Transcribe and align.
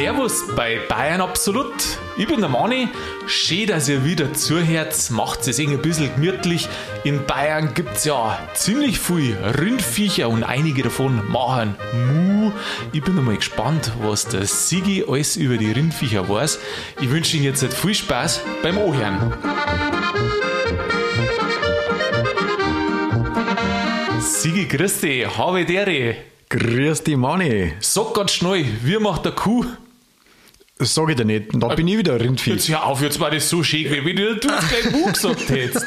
Servus 0.00 0.46
bei 0.56 0.78
Bayern 0.88 1.20
Absolut. 1.20 1.74
Ich 2.16 2.26
bin 2.26 2.40
der 2.40 2.48
Mani. 2.48 2.88
Schön, 3.26 3.66
dass 3.66 3.86
ihr 3.86 4.02
wieder 4.02 4.32
zuhört. 4.32 4.96
Macht 5.10 5.46
es 5.46 5.58
ein 5.60 5.76
bisschen 5.82 6.14
gemütlich. 6.14 6.70
In 7.04 7.26
Bayern 7.26 7.74
gibt 7.74 7.98
es 7.98 8.06
ja 8.06 8.38
ziemlich 8.54 8.98
viel 8.98 9.36
Rindviecher 9.36 10.30
und 10.30 10.42
einige 10.42 10.84
davon 10.84 11.30
machen 11.30 11.74
Mu. 12.14 12.50
Ich 12.94 13.02
bin 13.02 13.22
mal 13.22 13.36
gespannt, 13.36 13.92
was 14.00 14.24
der 14.24 14.46
Sigi 14.46 15.04
alles 15.06 15.36
über 15.36 15.58
die 15.58 15.70
Rindviecher 15.70 16.26
weiß. 16.30 16.58
Ich 17.02 17.10
wünsche 17.10 17.36
Ihnen 17.36 17.44
jetzt 17.44 17.62
viel 17.74 17.94
Spaß 17.94 18.40
beim 18.62 18.78
Ohren. 18.78 19.34
Sigi, 24.18 24.64
grüß 24.64 25.02
dich. 25.02 25.36
Habe 25.36 25.66
dere. 25.66 26.16
Grüß 26.48 27.04
dich, 27.04 27.18
Mani. 27.18 27.74
Sag 27.80 28.14
ganz 28.14 28.32
schnell, 28.32 28.64
wie 28.82 28.98
macht 28.98 29.26
der 29.26 29.32
Kuh? 29.32 29.66
Das 30.80 30.94
sag 30.94 31.10
ich 31.10 31.16
dir 31.16 31.26
nicht. 31.26 31.48
Da 31.52 31.68
bin 31.74 31.86
ich 31.88 31.98
wieder 31.98 32.14
ein 32.14 32.20
Rindvieh. 32.22 32.52
Jetzt 32.52 32.66
hör 32.70 32.86
auf, 32.86 33.02
jetzt 33.02 33.20
war 33.20 33.30
das 33.30 33.48
so 33.50 33.62
schick, 33.62 33.90
wie 34.04 34.14
du 34.14 34.34
du 34.36 34.48
dein 34.48 34.92
Mu 34.92 35.12
gesagt 35.12 35.50
hättest. 35.50 35.86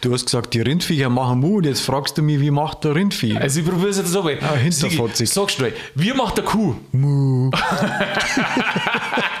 Du 0.00 0.14
hast 0.14 0.24
gesagt, 0.24 0.54
die 0.54 0.62
Rindviecher 0.62 1.10
machen 1.10 1.40
Mu 1.40 1.58
und 1.58 1.66
jetzt 1.66 1.82
fragst 1.82 2.16
du 2.16 2.22
mich, 2.22 2.40
wie 2.40 2.50
macht 2.50 2.82
der 2.84 2.94
Rindvieh? 2.94 3.36
Also 3.36 3.60
ich 3.60 3.66
probiere 3.66 3.90
es 3.90 3.98
jetzt 3.98 4.08
so. 4.12 4.22
Ah, 4.26 4.54
hinterfotzig. 4.54 5.28
Sag 5.28 5.50
schnell, 5.50 5.74
wie 5.94 6.14
macht 6.14 6.38
der 6.38 6.44
Kuh? 6.44 6.74
Mu. 6.92 7.50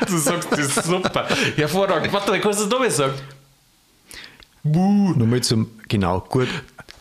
Du 0.06 0.18
sagst 0.18 0.48
das 0.50 0.74
super. 0.86 1.26
Hervorragend. 1.56 2.12
Warte, 2.12 2.38
kannst 2.40 2.60
du 2.60 2.64
das 2.64 2.72
nochmal 2.72 2.90
sagen? 2.90 3.14
Mu. 4.62 5.12
Nochmal 5.12 5.40
zum, 5.42 5.68
genau, 5.88 6.20
gut. 6.28 6.48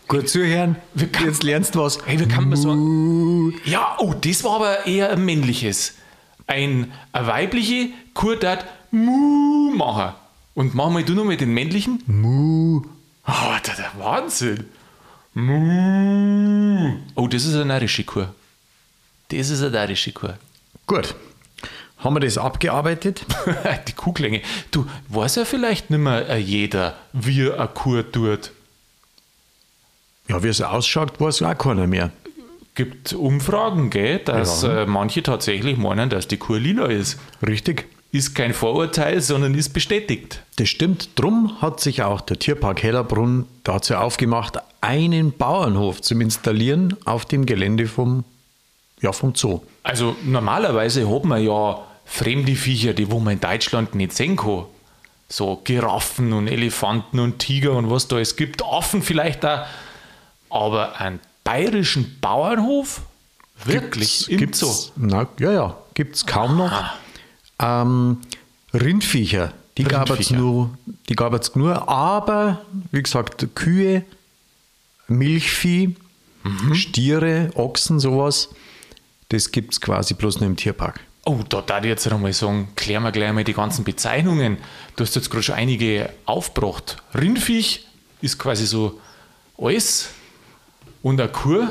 Gut 0.08 0.30
zuhören. 0.30 0.76
kann- 1.12 1.26
Jetzt 1.26 1.44
lernst 1.44 1.76
du 1.76 1.82
was. 1.82 2.00
Hey, 2.06 2.20
wie 2.20 2.28
kann 2.28 2.48
man 2.50 2.58
sagen? 2.58 3.54
Ja, 3.66 3.96
oh, 4.00 4.14
das 4.20 4.44
war 4.44 4.56
aber 4.58 4.86
eher 4.88 5.12
ein 5.12 5.26
männliches. 5.26 5.96
Ein, 6.50 6.92
eine 7.12 7.28
weibliche 7.28 7.90
Kuh 8.16 8.34
tat 8.34 8.66
Mu 8.90 9.72
machen. 9.76 10.16
Und 10.56 10.74
mach 10.74 10.90
mal 10.90 11.04
du 11.04 11.14
noch 11.14 11.24
mit 11.24 11.42
den 11.42 11.54
männlichen. 11.54 12.02
Mu. 12.08 12.82
Oh, 13.28 13.56
der, 13.68 13.76
der 13.76 13.92
Wahnsinn. 14.00 14.66
Mu. 15.36 16.98
Oh, 17.14 17.28
das 17.28 17.46
ist 17.46 17.54
eine 17.54 17.66
närrische 17.66 18.04
Kuh. 18.04 18.26
Das 19.28 19.52
ist 19.52 19.62
eine 19.62 19.70
närrische 19.70 20.12
Kuh. 20.12 20.34
Gut. 20.88 21.14
Haben 22.00 22.16
wir 22.16 22.22
das 22.22 22.40
abgearbeitet? 22.40 23.26
Die 23.88 23.94
Kuhklänge. 23.94 24.42
Du, 24.72 24.88
weiß 25.10 25.36
ja 25.36 25.46
vielleicht 25.46 25.92
nicht 25.92 26.00
mehr 26.00 26.28
äh, 26.30 26.40
jeder, 26.40 26.98
wie 27.14 27.52
eine 27.52 27.68
Kuh 27.68 28.02
tut. 28.02 28.52
Ja, 30.28 30.42
wie 30.42 30.48
es 30.48 30.62
ausschaut, 30.62 31.22
weiß 31.22 31.44
auch 31.44 31.56
keiner 31.56 31.86
mehr. 31.86 32.12
Gibt 32.80 33.12
Umfragen, 33.12 33.90
gell, 33.90 34.20
dass 34.20 34.62
Ja. 34.64 34.84
äh, 34.84 34.86
manche 34.86 35.22
tatsächlich 35.22 35.76
meinen, 35.78 36.10
dass 36.10 36.30
die 36.30 36.38
Kuh 36.38 36.56
lila 36.56 36.86
ist. 36.86 37.20
Richtig. 37.46 37.90
Ist 38.14 38.36
kein 38.36 38.54
Vorurteil, 38.54 39.20
sondern 39.20 39.54
ist 39.54 39.74
bestätigt. 39.74 40.42
Das 40.56 40.70
stimmt. 40.70 41.10
Drum 41.16 41.62
hat 41.62 41.82
sich 41.82 42.04
auch 42.04 42.22
der 42.22 42.40
Tierpark 42.40 42.82
Hellerbrunn 42.82 43.48
dazu 43.66 43.96
aufgemacht, 43.96 44.60
einen 44.80 45.34
Bauernhof 45.34 46.00
zu 46.02 46.18
installieren 46.22 46.96
auf 47.04 47.26
dem 47.26 47.46
Gelände 47.46 47.86
vom, 47.88 48.24
ja, 49.02 49.12
vom 49.12 49.36
Zoo. 49.36 49.60
Also 49.84 50.16
normalerweise 50.24 51.14
hat 51.14 51.26
man 51.26 51.44
ja 51.44 51.82
fremde 52.06 52.56
Viecher, 52.56 52.94
die 52.94 53.12
wo 53.12 53.20
man 53.20 53.34
in 53.34 53.42
Deutschland 53.42 53.94
nicht 53.94 54.14
sehen 54.14 54.38
kann. 54.38 54.68
So 55.28 55.60
Giraffen 55.66 56.32
und 56.32 56.48
Elefanten 56.48 57.20
und 57.20 57.40
Tiger 57.40 57.74
und 57.74 57.90
was 57.92 58.08
da 58.08 58.18
es 58.20 58.38
gibt. 58.38 58.64
Affen 58.64 59.02
vielleicht 59.02 59.46
auch. 59.46 59.66
Aber 60.50 61.00
einen 61.02 61.20
bayerischen 61.50 62.18
Bauernhof? 62.22 63.02
Wirklich? 63.66 64.30
Im 64.30 64.38
gibt's, 64.38 64.60
Zoo? 64.60 64.92
Na, 64.96 65.28
ja, 65.40 65.52
ja, 65.52 65.78
gibt 65.96 66.16
es 66.16 66.26
kaum 66.26 66.58
noch. 66.58 66.72
Ähm, 67.60 68.18
Rindviecher, 68.74 69.54
die 69.78 69.84
gab 69.84 70.10
es 70.12 70.30
nur, 70.30 70.70
die 71.10 71.16
gab 71.16 71.34
es 71.34 71.56
nur, 71.56 71.90
aber 71.90 72.62
wie 72.92 73.02
gesagt, 73.02 73.48
Kühe, 73.56 74.04
Milchvieh, 75.08 75.96
Mhm. 76.44 76.74
Stiere, 76.74 77.52
Ochsen, 77.56 78.00
sowas, 78.00 78.50
das 79.28 79.52
gibt 79.52 79.74
es 79.74 79.82
quasi 79.82 80.14
bloß 80.14 80.40
nur 80.40 80.48
im 80.48 80.56
Tierpark. 80.56 81.02
Oh, 81.26 81.40
da 81.50 81.62
darf 81.62 81.84
ich 81.84 81.90
jetzt 81.90 82.08
einmal 82.08 82.32
sagen, 82.32 82.70
klären 82.78 83.04
wir 83.04 83.12
gleich 83.12 83.34
mal 83.34 83.44
die 83.44 83.54
ganzen 83.54 83.84
Bezeichnungen. 83.84 84.58
Du 84.96 85.04
hast 85.04 85.16
jetzt 85.16 85.30
gerade 85.30 85.44
schon 85.44 85.56
einige 85.56 86.10
aufgebracht. 86.26 86.96
Rindviech 87.14 87.86
ist 88.22 88.40
quasi 88.40 88.66
so 88.66 89.00
alles 89.58 90.10
und 91.02 91.20
eine 91.20 91.30
Kuh 91.30 91.68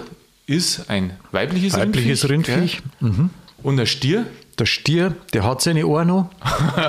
ist 0.47 0.89
ein 0.89 1.17
weibliches, 1.33 1.75
Weibliches 1.75 2.29
Rindviech. 2.29 2.57
Rindviech. 2.57 2.83
gell? 3.01 3.31
Und 3.63 3.79
ein 3.81 3.87
Stier. 3.87 4.27
Der 4.59 4.67
Stier, 4.67 5.15
der 5.35 5.45
hat 5.45 5.63
seine 5.63 5.87
Ohren 5.87 6.09
noch. 6.09 6.31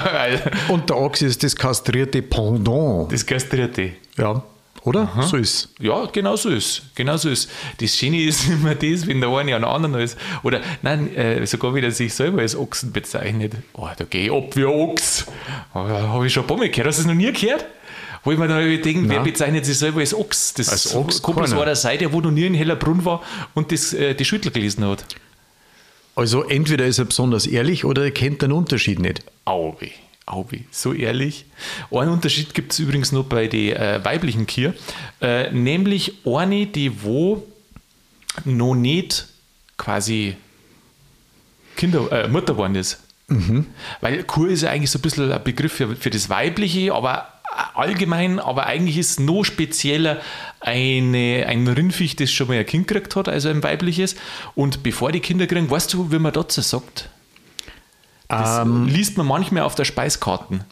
Und 0.70 0.90
der 0.90 0.98
Ochs 0.98 1.22
ist 1.22 1.44
das 1.44 1.56
kastrierte 1.56 2.24
Pendant. 2.24 3.12
das 3.12 3.24
Gastrierte. 3.24 3.92
Ja, 4.18 4.42
oder? 4.84 5.08
So 5.22 5.38
ist 5.38 5.70
Ja, 5.80 6.08
genau 6.12 6.36
so 6.36 6.50
ist. 6.50 6.82
Genau 6.96 7.16
so 7.18 7.30
ist. 7.30 7.48
Das 7.80 7.96
Schöne 7.96 8.24
ist 8.24 8.48
immer 8.50 8.74
das, 8.74 9.06
wenn 9.06 9.22
der 9.22 9.30
eine 9.30 9.56
an 9.56 9.62
den 9.62 9.70
anderen 9.70 9.96
ist. 10.00 10.18
Oder 10.42 10.62
nein, 10.82 11.16
äh, 11.16 11.46
sogar 11.46 11.76
wieder 11.76 11.92
sich 11.92 12.12
selber 12.12 12.42
als 12.42 12.56
Ochsen 12.56 12.92
bezeichnet. 12.92 13.54
Oh, 13.74 13.88
da 13.96 14.04
gehe 14.06 14.26
ich 14.26 14.32
ab 14.32 14.56
wie 14.56 14.62
ein 14.64 14.68
Ochs. 14.68 15.28
Habe 15.76 16.26
ich 16.26 16.34
schon 16.34 16.44
ein 16.46 16.48
paar 16.48 16.58
Mal 16.58 16.70
gehört. 16.70 16.88
Hast 16.88 16.98
du 17.00 17.04
das 17.04 17.08
noch 17.08 17.14
nie 17.14 17.32
gehört? 17.32 17.66
Wo 18.30 18.34
ich 18.34 18.38
mir 18.38 18.48
dann 18.48 18.64
denke, 18.64 19.10
wer 19.10 19.16
Nein. 19.16 19.24
bezeichnet 19.24 19.66
sich 19.66 19.80
selber 19.80 20.02
als 20.02 20.14
Ochs? 20.14 20.54
Das 20.54 20.70
Als 20.70 20.94
Ochs 20.94 21.24
einer 21.26 21.76
sein, 21.76 21.98
der 21.98 22.14
wo 22.14 22.22
noch 22.22 22.30
nie 22.30 22.46
in 22.46 22.54
Hellerbrunn 22.54 23.04
war 23.04 23.24
und 23.56 23.72
das, 23.72 23.92
äh, 23.92 24.14
die 24.14 24.24
Schüttel 24.24 24.52
gelesen 24.52 24.86
hat. 24.86 25.04
Also 26.16 26.44
entweder 26.44 26.86
ist 26.86 27.00
er 27.00 27.06
besonders 27.06 27.48
ehrlich 27.48 27.86
oder 27.86 28.04
er 28.04 28.12
kennt 28.12 28.44
den 28.44 28.52
Unterschied 28.52 29.00
nicht. 29.00 29.24
Auwe, 29.46 29.90
auwe, 30.28 30.60
so 30.70 30.94
ehrlich. 30.94 31.46
Einen 31.90 32.12
Unterschied 32.12 32.54
gibt 32.54 32.72
es 32.72 32.78
übrigens 32.78 33.12
noch 33.12 33.24
bei 33.24 33.48
den 33.48 33.76
äh, 33.76 34.00
weiblichen 34.04 34.46
Kier, 34.46 34.76
äh, 35.22 35.50
nämlich 35.52 36.14
eine, 36.24 36.68
die 36.68 37.02
wo 37.02 37.48
noch 38.46 38.76
nicht 38.76 39.26
quasi 39.76 40.36
Kinder, 41.76 42.12
äh, 42.12 42.28
Mutter 42.28 42.54
geworden 42.54 42.76
ist. 42.76 43.00
Weil 44.02 44.24
Kur 44.24 44.50
ist 44.50 44.62
ja 44.62 44.70
eigentlich 44.70 44.92
so 44.92 45.00
ein 45.00 45.02
bisschen 45.02 45.32
ein 45.32 45.44
Begriff 45.44 45.74
für, 45.74 45.96
für 45.96 46.10
das 46.12 46.30
Weibliche, 46.30 46.94
aber 46.94 47.39
allgemein, 47.76 48.40
aber 48.40 48.66
eigentlich 48.66 48.98
ist 48.98 49.20
noch 49.20 49.44
spezieller 49.44 50.22
eine, 50.60 51.46
ein 51.48 51.68
Rindviech, 51.68 52.16
das 52.16 52.32
schon 52.32 52.48
mal 52.48 52.58
ein 52.58 52.66
Kind 52.66 52.88
gekriegt 52.88 53.16
hat, 53.16 53.30
also 53.30 53.50
ein 53.50 53.64
weibliches. 53.64 54.16
Und 54.56 54.84
bevor 54.84 55.12
die 55.12 55.20
Kinder 55.20 55.48
kriegen, 55.48 55.70
weißt 55.70 55.94
du, 55.94 56.12
wie 56.12 56.20
man 56.20 56.34
dazu 56.34 56.62
sagt? 56.62 57.10
Das 58.28 58.68
liest 58.68 59.18
man 59.18 59.26
manchmal 59.26 59.64
auf 59.64 59.76
der 59.76 59.86
Speiskarte. 59.86 60.66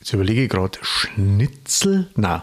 Jetzt 0.00 0.12
überlege 0.12 0.44
ich 0.44 0.50
gerade, 0.50 0.78
Schnitzel? 0.82 2.10
Nein. 2.16 2.42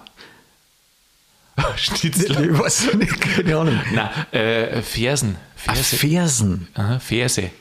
Schnitzel. 1.75 2.51
Ich 2.51 2.57
weiß 2.57 2.93
nicht, 2.93 3.19
keine 3.19 3.57
Ahnung. 3.57 3.79
Nein, 3.93 4.09
äh, 4.31 4.81
Fersen. 4.81 5.35
Ferse. 5.57 5.97
Fersen. 5.97 6.67
Aha, 6.73 6.99
Ferse. 6.99 7.51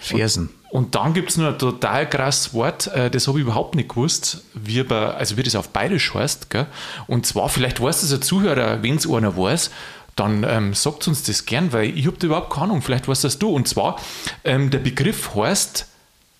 Fersen. 0.00 0.48
Und 0.48 0.63
dann 0.96 1.14
gibt 1.14 1.30
es 1.30 1.36
noch 1.36 1.52
ein 1.52 1.58
total 1.58 2.08
krasses 2.10 2.52
Wort, 2.52 2.88
äh, 2.88 3.08
das 3.08 3.28
habe 3.28 3.38
ich 3.38 3.44
überhaupt 3.44 3.76
nicht 3.76 3.90
gewusst, 3.90 4.42
wie, 4.54 4.82
bei, 4.82 5.14
also 5.14 5.36
wie 5.36 5.44
das 5.44 5.54
auf 5.54 5.68
Bayerisch 5.68 6.12
heißt. 6.12 6.50
Gell? 6.50 6.66
Und 7.06 7.26
zwar, 7.26 7.48
vielleicht 7.48 7.80
weiß 7.80 8.00
das 8.00 8.12
ein 8.12 8.22
Zuhörer, 8.22 8.82
wenn 8.82 8.96
es 8.96 9.08
einer 9.08 9.36
weiß, 9.36 9.70
dann 10.16 10.44
ähm, 10.48 10.74
sagt 10.74 11.06
uns 11.06 11.22
das 11.22 11.46
gern, 11.46 11.72
weil 11.72 11.96
ich 11.96 12.08
habe 12.08 12.16
da 12.18 12.26
überhaupt 12.26 12.50
keine 12.50 12.64
Ahnung, 12.64 12.82
vielleicht 12.82 13.06
weißt 13.06 13.22
das 13.22 13.38
du. 13.38 13.50
Und 13.50 13.68
zwar, 13.68 14.00
ähm, 14.42 14.70
der 14.70 14.78
Begriff 14.78 15.36
heißt, 15.36 15.86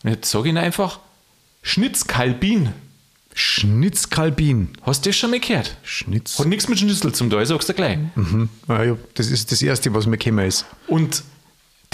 jetzt 0.03 0.31
sage 0.31 0.49
ich 0.49 0.55
ihn 0.55 0.59
einfach, 0.59 0.99
Schnitzkalbin. 1.63 2.73
Schnitzkalbin. 3.35 4.71
Hast 4.83 5.07
du 5.07 5.11
das 5.11 5.17
schon 5.17 5.31
mal 5.31 5.39
gehört? 5.39 5.77
Schnitz. 5.85 6.41
Hat 6.41 6.47
nichts 6.47 6.69
mit 6.69 6.81
Schnitzel 6.81 7.13
zum 7.13 7.31
tun, 7.31 7.41
ich 7.41 7.49
sag's 7.49 7.67
dir 7.67 7.75
gleich. 7.75 7.99
Mhm. 8.17 8.49
Ja, 8.69 8.97
das 9.15 9.29
ist 9.29 9.53
das 9.53 9.63
Erste, 9.63 9.95
was 9.95 10.07
mir 10.07 10.19
gekommen 10.19 10.47
ist. 10.47 10.67
Und 10.89 11.23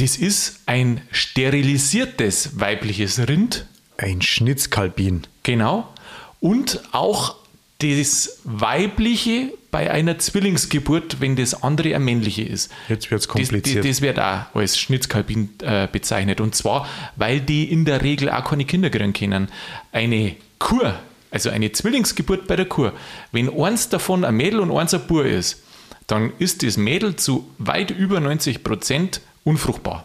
das 0.01 0.17
ist 0.17 0.61
ein 0.67 1.01
sterilisiertes 1.11 2.59
weibliches 2.61 3.29
Rind, 3.29 3.67
Ein 3.99 4.23
Schnitzkalbin. 4.23 5.23
genau. 5.43 5.89
Und 6.41 6.81
auch 6.93 7.37
das 7.81 8.41
weibliche 8.45 9.53
bei 9.71 9.91
einer 9.91 10.19
Zwillingsgeburt, 10.19 11.21
wenn 11.21 11.37
das 11.37 11.63
andere 11.63 11.95
ein 11.95 12.05
männliche 12.05 12.43
ist. 12.43 12.71
Jetzt 12.89 13.11
wird's 13.11 13.27
Das, 13.27 13.33
kompliziert. 13.33 13.85
das, 13.85 13.91
das 13.91 14.01
wird 14.01 14.19
auch 14.19 14.55
als 14.55 14.79
Schnitzkalbin 14.79 15.51
äh, 15.63 15.87
bezeichnet. 15.91 16.41
Und 16.41 16.55
zwar, 16.55 16.89
weil 17.17 17.41
die 17.41 17.71
in 17.71 17.85
der 17.85 18.03
Regel 18.03 18.31
auch 18.31 18.45
keine 18.45 18.65
Kinder 18.65 18.89
kriegen 18.91 19.13
können. 19.13 19.49
Eine 19.93 20.37
Kur, 20.59 20.99
also 21.31 21.51
eine 21.51 21.73
Zwillingsgeburt 21.73 22.47
bei 22.47 22.57
der 22.57 22.67
Kur, 22.67 22.93
wenn 23.33 23.49
eins 23.63 23.89
davon 23.91 24.25
ein 24.25 24.35
Mädel 24.37 24.61
und 24.61 24.73
eins 24.77 24.95
ein 24.95 25.07
Bur 25.07 25.25
ist, 25.27 25.63
dann 26.07 26.33
ist 26.39 26.63
das 26.63 26.77
Mädel 26.77 27.17
zu 27.17 27.49
weit 27.59 27.91
über 27.91 28.19
90 28.19 28.65
Prozent 28.65 29.21
unfruchtbar. 29.45 30.05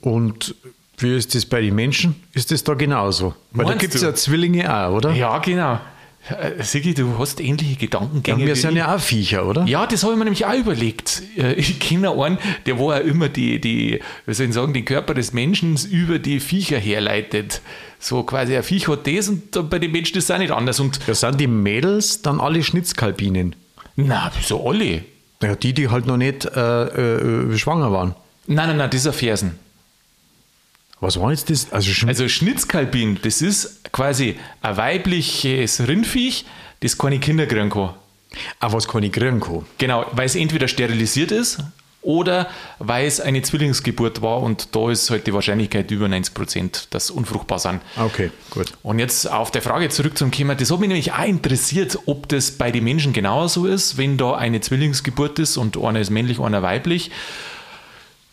Und 0.00 0.54
wie 0.98 1.16
ist 1.16 1.34
das 1.34 1.46
bei 1.46 1.60
den 1.60 1.74
Menschen? 1.74 2.16
Ist 2.34 2.50
das 2.50 2.64
da 2.64 2.74
genauso? 2.74 3.34
Weil 3.52 3.64
da 3.64 3.70
Meinst 3.70 3.80
gibt 3.80 3.94
es 3.94 4.02
ja 4.02 4.14
Zwillinge 4.14 4.72
auch, 4.74 4.94
oder? 4.96 5.12
Ja, 5.12 5.38
genau. 5.38 5.80
Äh, 6.28 6.62
Sigi, 6.62 6.94
du 6.94 7.18
hast 7.18 7.40
ähnliche 7.40 7.74
Gedankengänge. 7.74 8.40
Ja, 8.42 8.46
wir 8.46 8.56
sind 8.56 8.76
ja 8.76 8.94
auch 8.94 9.00
Viecher, 9.00 9.44
oder? 9.44 9.64
Ja, 9.64 9.86
das 9.86 10.04
habe 10.04 10.12
ich 10.12 10.18
mir 10.18 10.24
nämlich 10.24 10.46
auch 10.46 10.54
überlegt. 10.54 11.20
Äh, 11.36 11.54
Ich 11.54 11.80
kenne 11.80 12.10
einen, 12.12 12.38
der 12.66 12.78
wo 12.78 12.92
er 12.92 13.00
immer 13.02 13.28
die, 13.28 13.60
die, 13.60 14.00
wie 14.26 14.34
soll 14.34 14.46
ich 14.46 14.54
sagen, 14.54 14.72
den 14.72 14.84
Körper 14.84 15.14
des 15.14 15.32
Menschen 15.32 15.76
über 15.90 16.20
die 16.20 16.38
Viecher 16.38 16.78
herleitet. 16.78 17.60
So 17.98 18.22
quasi, 18.22 18.56
ein 18.56 18.62
Viech 18.62 18.86
hat 18.88 19.06
das 19.06 19.28
und 19.28 19.68
bei 19.68 19.80
den 19.80 19.90
Menschen 19.90 20.16
ist 20.18 20.24
es 20.24 20.30
auch 20.30 20.38
nicht 20.38 20.52
anders. 20.52 20.78
Und 20.78 21.00
Ja, 21.08 21.14
sind 21.14 21.40
die 21.40 21.48
Mädels 21.48 22.22
dann 22.22 22.40
alle 22.40 22.62
Schnitzkalbinen? 22.62 23.56
na, 23.96 24.30
wieso 24.36 24.64
alle? 24.68 25.02
Ja, 25.42 25.54
die, 25.56 25.72
die 25.72 25.88
halt 25.88 26.06
noch 26.06 26.16
nicht 26.16 26.44
äh, 26.46 26.84
äh, 26.84 27.58
schwanger 27.58 27.92
waren. 27.92 28.14
Nein, 28.46 28.68
nein, 28.68 28.76
nein, 28.76 28.90
das 28.90 29.00
ist 29.00 29.06
ein 29.06 29.12
Fersen. 29.12 29.58
Was 31.00 31.18
war 31.18 31.30
jetzt 31.30 31.50
das? 31.50 31.72
Also, 31.72 31.92
schon, 31.92 32.08
Also 32.08 32.28
Schnitzkalbin, 32.28 33.18
das 33.22 33.42
ist 33.42 33.92
quasi 33.92 34.36
ein 34.60 34.76
weibliches 34.76 35.86
Rindviech, 35.86 36.44
das 36.80 36.96
keine 36.96 37.18
Kinder 37.18 37.46
kriegen 37.46 37.70
kann. 37.70 37.90
auch 38.60 38.72
was 38.72 38.86
kann 38.86 39.02
ich 39.02 39.12
kriegen 39.12 39.40
kann. 39.40 39.64
Genau, 39.78 40.06
weil 40.12 40.26
es 40.26 40.36
entweder 40.36 40.68
sterilisiert 40.68 41.32
ist 41.32 41.58
oder 42.02 42.48
weil 42.78 43.06
es 43.06 43.20
eine 43.20 43.42
Zwillingsgeburt 43.42 44.22
war 44.22 44.40
und 44.42 44.74
da 44.74 44.90
ist 44.90 45.08
halt 45.10 45.26
die 45.26 45.32
Wahrscheinlichkeit 45.32 45.90
über 45.90 46.08
90 46.08 46.34
Prozent, 46.34 46.88
dass 46.90 47.10
unfruchtbar 47.10 47.60
sind. 47.60 47.80
Okay, 47.96 48.30
gut. 48.50 48.72
Und 48.82 48.98
jetzt 48.98 49.30
auf 49.30 49.50
der 49.50 49.62
Frage 49.62 49.88
zurück 49.88 50.18
zum 50.18 50.32
Thema, 50.32 50.54
das 50.56 50.70
hat 50.70 50.80
mich 50.80 50.88
nämlich 50.88 51.12
auch 51.12 51.24
interessiert, 51.24 51.98
ob 52.06 52.28
das 52.28 52.50
bei 52.50 52.70
den 52.72 52.84
Menschen 52.84 53.12
genauso 53.12 53.66
ist, 53.66 53.96
wenn 53.96 54.18
da 54.18 54.34
eine 54.34 54.60
Zwillingsgeburt 54.60 55.38
ist 55.38 55.56
und 55.56 55.78
einer 55.78 56.00
ist 56.00 56.10
männlich, 56.10 56.40
einer 56.40 56.62
weiblich. 56.62 57.10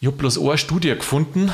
Ich 0.01 0.07
habe 0.07 0.18
bloß 0.18 0.39
eine 0.39 0.57
Studie 0.57 0.95
gefunden 0.95 1.51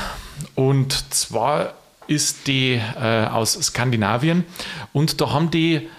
und 0.56 1.14
zwar 1.14 1.74
ist 2.08 2.48
die 2.48 2.80
äh, 3.00 3.26
aus 3.26 3.54
Skandinavien 3.54 4.46
und 4.94 5.20
da 5.20 5.32
haben 5.32 5.52
die 5.52 5.90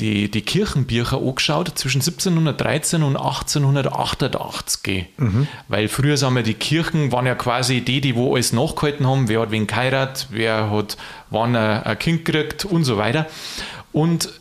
die, 0.00 0.28
die 0.30 0.42
Kirchenbücher 0.42 1.18
angeschaut 1.18 1.78
zwischen 1.78 2.00
1713 2.00 3.02
und 3.02 3.16
1888. 3.16 5.06
Weil 5.68 5.88
früher 5.88 6.16
sagen 6.16 6.34
wir, 6.34 6.42
die 6.42 6.54
Kirchen 6.54 7.12
waren 7.12 7.26
ja 7.26 7.34
quasi 7.36 7.80
die, 7.80 8.00
die 8.00 8.16
wo 8.16 8.34
alles 8.34 8.52
nachgehalten 8.52 9.06
haben, 9.06 9.28
wer 9.28 9.40
hat 9.40 9.50
wen 9.52 9.66
geheiratet, 9.66 10.28
wer 10.30 10.70
hat 10.70 10.96
wann 11.30 11.54
ein, 11.54 11.82
ein 11.84 11.98
Kind 11.98 12.24
gekriegt 12.24 12.64
und 12.64 12.84
so 12.84 12.96
weiter. 12.96 13.26
Und 13.92 14.32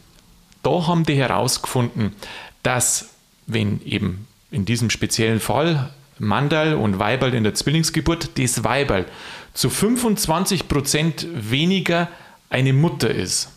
da 0.64 0.88
haben 0.88 1.04
die 1.06 1.16
herausgefunden, 1.16 2.16
dass 2.64 3.10
wenn 3.46 3.82
eben 3.86 4.28
in 4.50 4.66
diesem 4.66 4.90
speziellen 4.90 5.40
Fall 5.40 5.92
Mandal 6.18 6.76
und 6.76 6.98
Weiberl 7.00 7.34
in 7.34 7.44
der 7.44 7.54
Zwillingsgeburt, 7.54 8.40
das 8.40 8.64
Weiberl 8.64 9.06
zu 9.54 9.68
25% 9.68 11.28
weniger 11.34 12.08
eine 12.50 12.74
Mutter 12.74 13.10
ist 13.10 13.50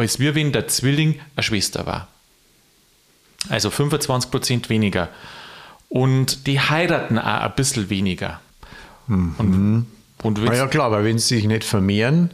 als 0.00 0.18
wir, 0.18 0.34
wenn 0.34 0.52
der 0.52 0.68
Zwilling 0.68 1.20
eine 1.36 1.42
Schwester 1.42 1.86
war. 1.86 2.08
Also 3.48 3.68
25% 3.70 4.68
weniger. 4.68 5.08
Und 5.88 6.46
die 6.46 6.60
heiraten 6.60 7.18
auch 7.18 7.24
ein 7.24 7.52
bisschen 7.56 7.90
weniger. 7.90 8.40
Und, 9.08 9.86
und 10.22 10.38
Na 10.44 10.54
ja, 10.54 10.66
klar, 10.68 10.90
weil 10.92 11.04
wenn 11.04 11.18
sie 11.18 11.36
sich 11.36 11.46
nicht 11.46 11.64
vermehren, 11.64 12.30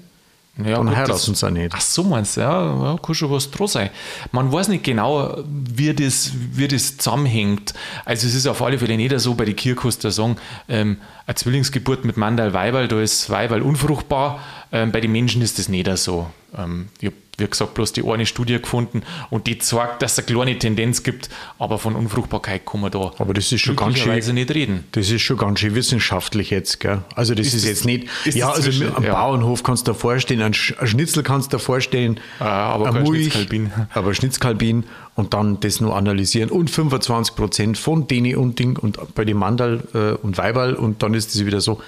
ja, 0.59 0.77
dann 0.77 0.87
gut, 0.87 0.97
heiraten 0.97 1.13
das- 1.13 1.25
sie 1.41 1.47
auch 1.47 1.51
nicht. 1.51 1.73
Ach 1.75 1.81
so, 1.81 2.03
meinst 2.03 2.37
du, 2.37 2.41
ja, 2.43 2.93
ja, 2.93 2.99
kann 2.99 3.15
schon 3.15 3.31
was 3.31 3.51
dran 3.51 3.69
sein. 3.69 3.91
Man 4.33 4.51
weiß 4.53 4.69
nicht 4.69 4.85
genau, 4.85 5.39
wie 5.47 5.95
das, 5.95 6.33
wie 6.53 6.67
das 6.69 6.97
zusammenhängt. 6.97 7.73
Also 8.05 8.27
es 8.27 8.35
ist 8.35 8.47
auf 8.47 8.61
alle 8.63 8.79
Fälle 8.79 8.97
nicht 8.97 9.19
so 9.21 9.35
bei 9.35 9.45
den 9.45 9.57
Kirchhoster 9.57 10.11
sagen, 10.11 10.37
ähm, 10.69 10.99
eine 11.27 11.35
Zwillingsgeburt 11.35 12.05
mit 12.05 12.17
Mandal 12.17 12.53
Weiberl, 12.53 12.89
da 12.89 13.01
ist 13.01 13.31
Weiberl 13.31 13.63
unfruchtbar. 13.63 14.41
Ähm, 14.73 14.93
bei 14.93 15.01
den 15.01 15.13
Menschen 15.13 15.41
ist 15.43 15.59
das 15.59 15.69
nicht 15.69 15.89
so. 15.99 16.29
Ähm, 16.57 16.89
ich 17.01 17.07
habe, 17.07 17.17
wie 17.39 17.47
gesagt, 17.47 17.75
bloß 17.75 17.93
die 17.93 18.03
eine 18.05 18.25
Studie 18.27 18.59
gefunden 18.61 19.03
und 19.31 19.47
die 19.47 19.59
zeigt, 19.59 20.01
dass 20.03 20.13
es 20.13 20.19
eine 20.19 20.27
kleine 20.27 20.59
Tendenz 20.59 21.03
gibt, 21.03 21.29
aber 21.59 21.79
von 21.79 21.95
Unfruchtbarkeit 21.95 22.65
kann 22.65 22.81
man 22.81 22.91
da 22.91 23.13
Aber 23.19 23.35
das 23.35 23.53
ist 23.53 23.61
schon 23.61 23.77
ganz 23.77 23.99
schön- 23.99 24.35
nicht 24.35 24.55
reden. 24.55 24.85
Das 24.93 25.11
ist 25.11 25.21
schon 25.23 25.37
ganz 25.37 25.61
schön 25.61 25.75
wissenschaftlich 25.75 26.51
jetzt, 26.51 26.81
gell? 26.81 27.03
Also 27.15 27.35
das 27.35 27.49
ist, 27.49 27.55
Ist 27.55 27.63
das- 27.65 27.69
jetzt 27.71 27.85
nicht, 27.85 28.09
ist 28.25 28.35
ja, 28.37 28.49
also 28.49 28.63
zwischen- 28.63 28.95
am 28.97 29.05
ja. 29.05 29.13
Bauernhof 29.15 29.63
kannst 29.63 29.87
du 29.87 29.93
dir 29.93 29.99
vorstellen, 29.99 30.41
ein, 30.43 30.55
Sch- 30.55 30.79
ein 30.79 30.87
Schnitzel 30.87 31.23
kannst 31.23 31.53
du 31.53 31.57
dir 31.59 31.63
vorstellen, 31.63 32.19
Ah, 32.39 32.71
aber 32.75 32.93
Mulch, 32.93 33.25
Schnitzkalbin. 33.33 33.71
aber 33.93 34.15
Schnitzkalbin 34.15 34.85
und 35.15 35.35
dann 35.35 35.61
das 35.61 35.81
nur 35.81 35.95
analysieren 35.97 36.51
und 36.51 36.71
25 36.71 37.35
Prozent 37.37 37.79
von 37.79 38.07
denen 38.09 38.37
und 38.37 38.59
Ding 38.59 38.79
und 38.79 38.99
bei 39.15 39.25
den 39.25 39.37
Mandal 39.37 39.83
äh, 39.95 40.13
und 40.25 40.39
Weiberl 40.39 40.75
und 40.75 41.03
dann 41.03 41.13
ist 41.15 41.35
es 41.35 41.45
wieder 41.45 41.61
so, 41.61 41.81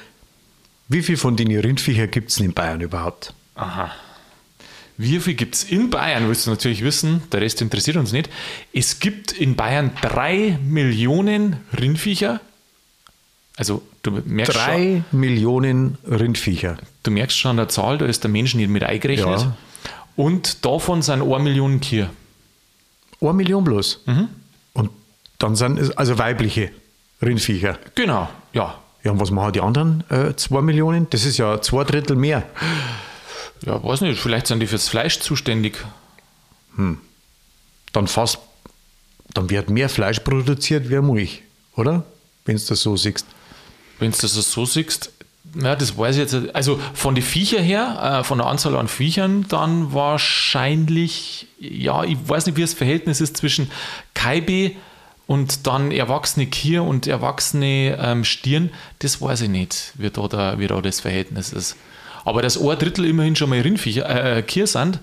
wie 0.88 1.02
viel 1.02 1.16
von 1.16 1.36
den 1.36 1.54
Rindviecher 1.58 2.06
gibt 2.06 2.30
es 2.30 2.38
in 2.40 2.52
Bayern 2.52 2.80
überhaupt? 2.80 3.34
Aha. 3.54 3.90
Wie 5.00 5.20
viel 5.20 5.34
gibt 5.34 5.54
es 5.54 5.64
in 5.64 5.90
Bayern, 5.90 6.28
willst 6.28 6.46
du 6.46 6.50
natürlich 6.50 6.82
wissen, 6.82 7.22
der 7.30 7.40
Rest 7.40 7.62
interessiert 7.62 7.96
uns 7.96 8.12
nicht. 8.12 8.28
Es 8.72 8.98
gibt 8.98 9.30
in 9.32 9.54
Bayern 9.54 9.92
drei 10.02 10.58
Millionen 10.62 11.56
Rindviecher. 11.78 12.40
Also 13.56 13.82
du 14.02 14.10
merkst, 14.24 14.54
schon, 14.54 14.62
Drei 14.64 15.02
Millionen 15.12 15.98
Rindviecher. 16.08 16.78
du 17.04 17.10
merkst 17.12 17.38
schon 17.38 17.52
an 17.52 17.56
der 17.58 17.68
Zahl, 17.68 17.98
da 17.98 18.06
ist 18.06 18.24
der 18.24 18.30
Mensch 18.30 18.54
nicht 18.54 18.68
mit 18.68 18.82
eingerechnet. 18.82 19.40
Ja. 19.40 19.56
Und 20.16 20.64
davon 20.64 21.00
sind 21.02 21.22
eine 21.22 21.38
Million 21.38 21.80
Tier. 21.80 22.10
Eine 23.20 23.32
Million 23.34 23.62
bloß. 23.62 24.02
Mhm. 24.06 24.28
Und 24.74 24.90
dann 25.38 25.54
sind 25.54 25.78
es 25.78 25.96
also 25.96 26.18
weibliche 26.18 26.70
Rindviecher. 27.22 27.78
Genau, 27.94 28.28
ja. 28.52 28.74
Ja, 29.04 29.12
und 29.12 29.20
was 29.20 29.30
machen 29.30 29.52
die 29.52 29.60
anderen 29.60 30.02
äh, 30.10 30.34
zwei 30.34 30.60
Millionen? 30.60 31.06
Das 31.10 31.24
ist 31.24 31.38
ja 31.38 31.60
zwei 31.60 31.84
Drittel 31.84 32.16
mehr. 32.16 32.42
Ja, 33.64 33.82
weiß 33.82 34.02
nicht, 34.02 34.20
vielleicht 34.20 34.46
sind 34.46 34.60
die 34.60 34.66
fürs 34.66 34.88
Fleisch 34.88 35.20
zuständig. 35.20 35.84
Dann 37.92 38.06
fast, 38.06 38.38
dann 39.34 39.50
wird 39.50 39.70
mehr 39.70 39.88
Fleisch 39.88 40.20
produziert 40.20 40.90
wie 40.90 41.00
Milch, 41.00 41.42
oder? 41.74 42.04
Wenn 42.44 42.56
du 42.56 42.62
das 42.64 42.80
so 42.80 42.96
siehst. 42.96 43.26
Wenn 43.98 44.12
du 44.12 44.16
das 44.16 44.32
so 44.32 44.64
siehst, 44.64 45.10
ja, 45.54 45.74
das 45.74 45.96
weiß 45.96 46.16
ich 46.16 46.20
jetzt. 46.20 46.54
Also 46.54 46.80
von 46.94 47.14
den 47.14 47.24
Viecher 47.24 47.60
her, 47.60 48.20
äh, 48.20 48.24
von 48.24 48.38
der 48.38 48.46
Anzahl 48.46 48.76
an 48.76 48.88
Viechern, 48.88 49.46
dann 49.48 49.92
wahrscheinlich, 49.92 51.46
ja, 51.58 52.04
ich 52.04 52.16
weiß 52.22 52.46
nicht, 52.46 52.56
wie 52.56 52.62
das 52.62 52.74
Verhältnis 52.74 53.20
ist 53.20 53.36
zwischen 53.36 53.70
Kaibe 54.14 54.72
und 55.26 55.66
dann 55.66 55.90
erwachsene 55.90 56.46
Kier 56.46 56.82
und 56.82 57.06
erwachsene 57.06 57.98
ähm, 58.00 58.24
Stirn. 58.24 58.70
Das 58.98 59.20
weiß 59.20 59.42
ich 59.42 59.48
nicht, 59.48 59.92
wie 59.94 60.10
da, 60.10 60.28
da, 60.28 60.58
wie 60.58 60.66
da 60.66 60.80
das 60.80 61.00
Verhältnis 61.00 61.52
ist. 61.52 61.76
Aber 62.28 62.42
dass 62.42 62.60
ein 62.60 62.78
Drittel 62.78 63.06
immerhin 63.06 63.36
schon 63.36 63.48
mal 63.48 63.58
Rindviecher, 63.58 64.36
äh, 64.36 64.42
Kier 64.42 64.66
sind, 64.66 65.00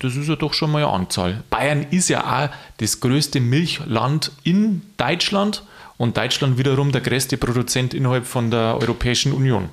das 0.00 0.16
ist 0.16 0.28
ja 0.28 0.34
doch 0.34 0.52
schon 0.52 0.72
mal 0.72 0.82
eine 0.82 0.92
Anzahl. 0.92 1.44
Bayern 1.48 1.86
ist 1.92 2.08
ja 2.08 2.24
auch 2.24 2.50
das 2.78 2.98
größte 2.98 3.38
Milchland 3.38 4.32
in 4.42 4.82
Deutschland 4.96 5.62
und 5.96 6.16
Deutschland 6.16 6.58
wiederum 6.58 6.90
der 6.90 7.02
größte 7.02 7.36
Produzent 7.36 7.94
innerhalb 7.94 8.26
von 8.26 8.50
der 8.50 8.76
Europäischen 8.80 9.32
Union. 9.32 9.68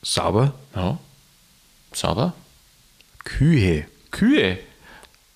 Sauber. 0.00 0.54
Ja. 0.76 0.96
Sauber. 1.92 2.34
Kühe. 3.24 3.86
Kühe. 4.12 4.60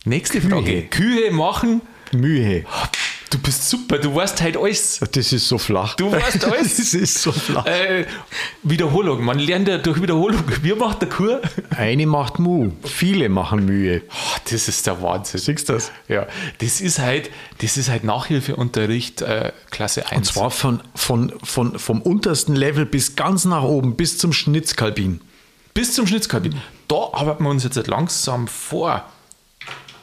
Nächste 0.04 0.40
Kühe. 0.40 0.50
Frage. 0.50 0.82
Kühe 0.84 1.32
machen. 1.32 1.80
Mühe. 2.12 2.64
Du 3.30 3.38
bist 3.38 3.68
super, 3.68 3.98
du 3.98 4.14
weißt 4.14 4.40
halt 4.40 4.56
alles. 4.56 5.00
Das 5.12 5.32
ist 5.32 5.48
so 5.48 5.58
flach. 5.58 5.96
Du 5.96 6.10
weißt 6.10 6.44
alles. 6.50 6.76
das 6.78 6.94
ist 6.94 7.20
so 7.20 7.30
flach. 7.30 7.66
Äh, 7.66 8.06
Wiederholung. 8.62 9.22
Man 9.22 9.38
lernt 9.38 9.68
ja 9.68 9.76
durch 9.76 10.00
Wiederholung. 10.00 10.42
Wie 10.62 10.72
macht 10.72 11.02
der 11.02 11.10
Kuh? 11.10 11.36
Eine 11.76 12.06
macht 12.06 12.38
Mu, 12.38 12.70
viele 12.84 13.28
machen 13.28 13.66
Mühe. 13.66 14.00
Oh, 14.10 14.36
das 14.50 14.68
ist 14.68 14.86
der 14.86 15.02
Wahnsinn. 15.02 15.40
Siehst 15.40 15.68
du 15.68 15.74
das? 15.74 15.92
Ja, 16.08 16.26
das 16.58 16.80
ist 16.80 17.00
halt, 17.00 17.30
das 17.60 17.76
ist 17.76 17.90
halt 17.90 18.02
Nachhilfeunterricht 18.04 19.20
äh, 19.20 19.52
Klasse 19.70 20.06
1. 20.06 20.16
Und 20.16 20.24
zwar 20.24 20.50
von, 20.50 20.80
von, 20.94 21.34
von, 21.42 21.78
vom 21.78 22.00
untersten 22.00 22.56
Level 22.56 22.86
bis 22.86 23.14
ganz 23.14 23.44
nach 23.44 23.62
oben, 23.62 23.94
bis 23.96 24.16
zum 24.16 24.32
Schnitzkalbin. 24.32 25.20
bis 25.74 25.92
zum 25.92 26.06
Schnitzkabin. 26.06 26.54
Da 26.88 27.10
arbeiten 27.12 27.44
wir 27.44 27.50
uns 27.50 27.62
jetzt 27.64 27.86
langsam 27.88 28.48
vor. 28.48 29.04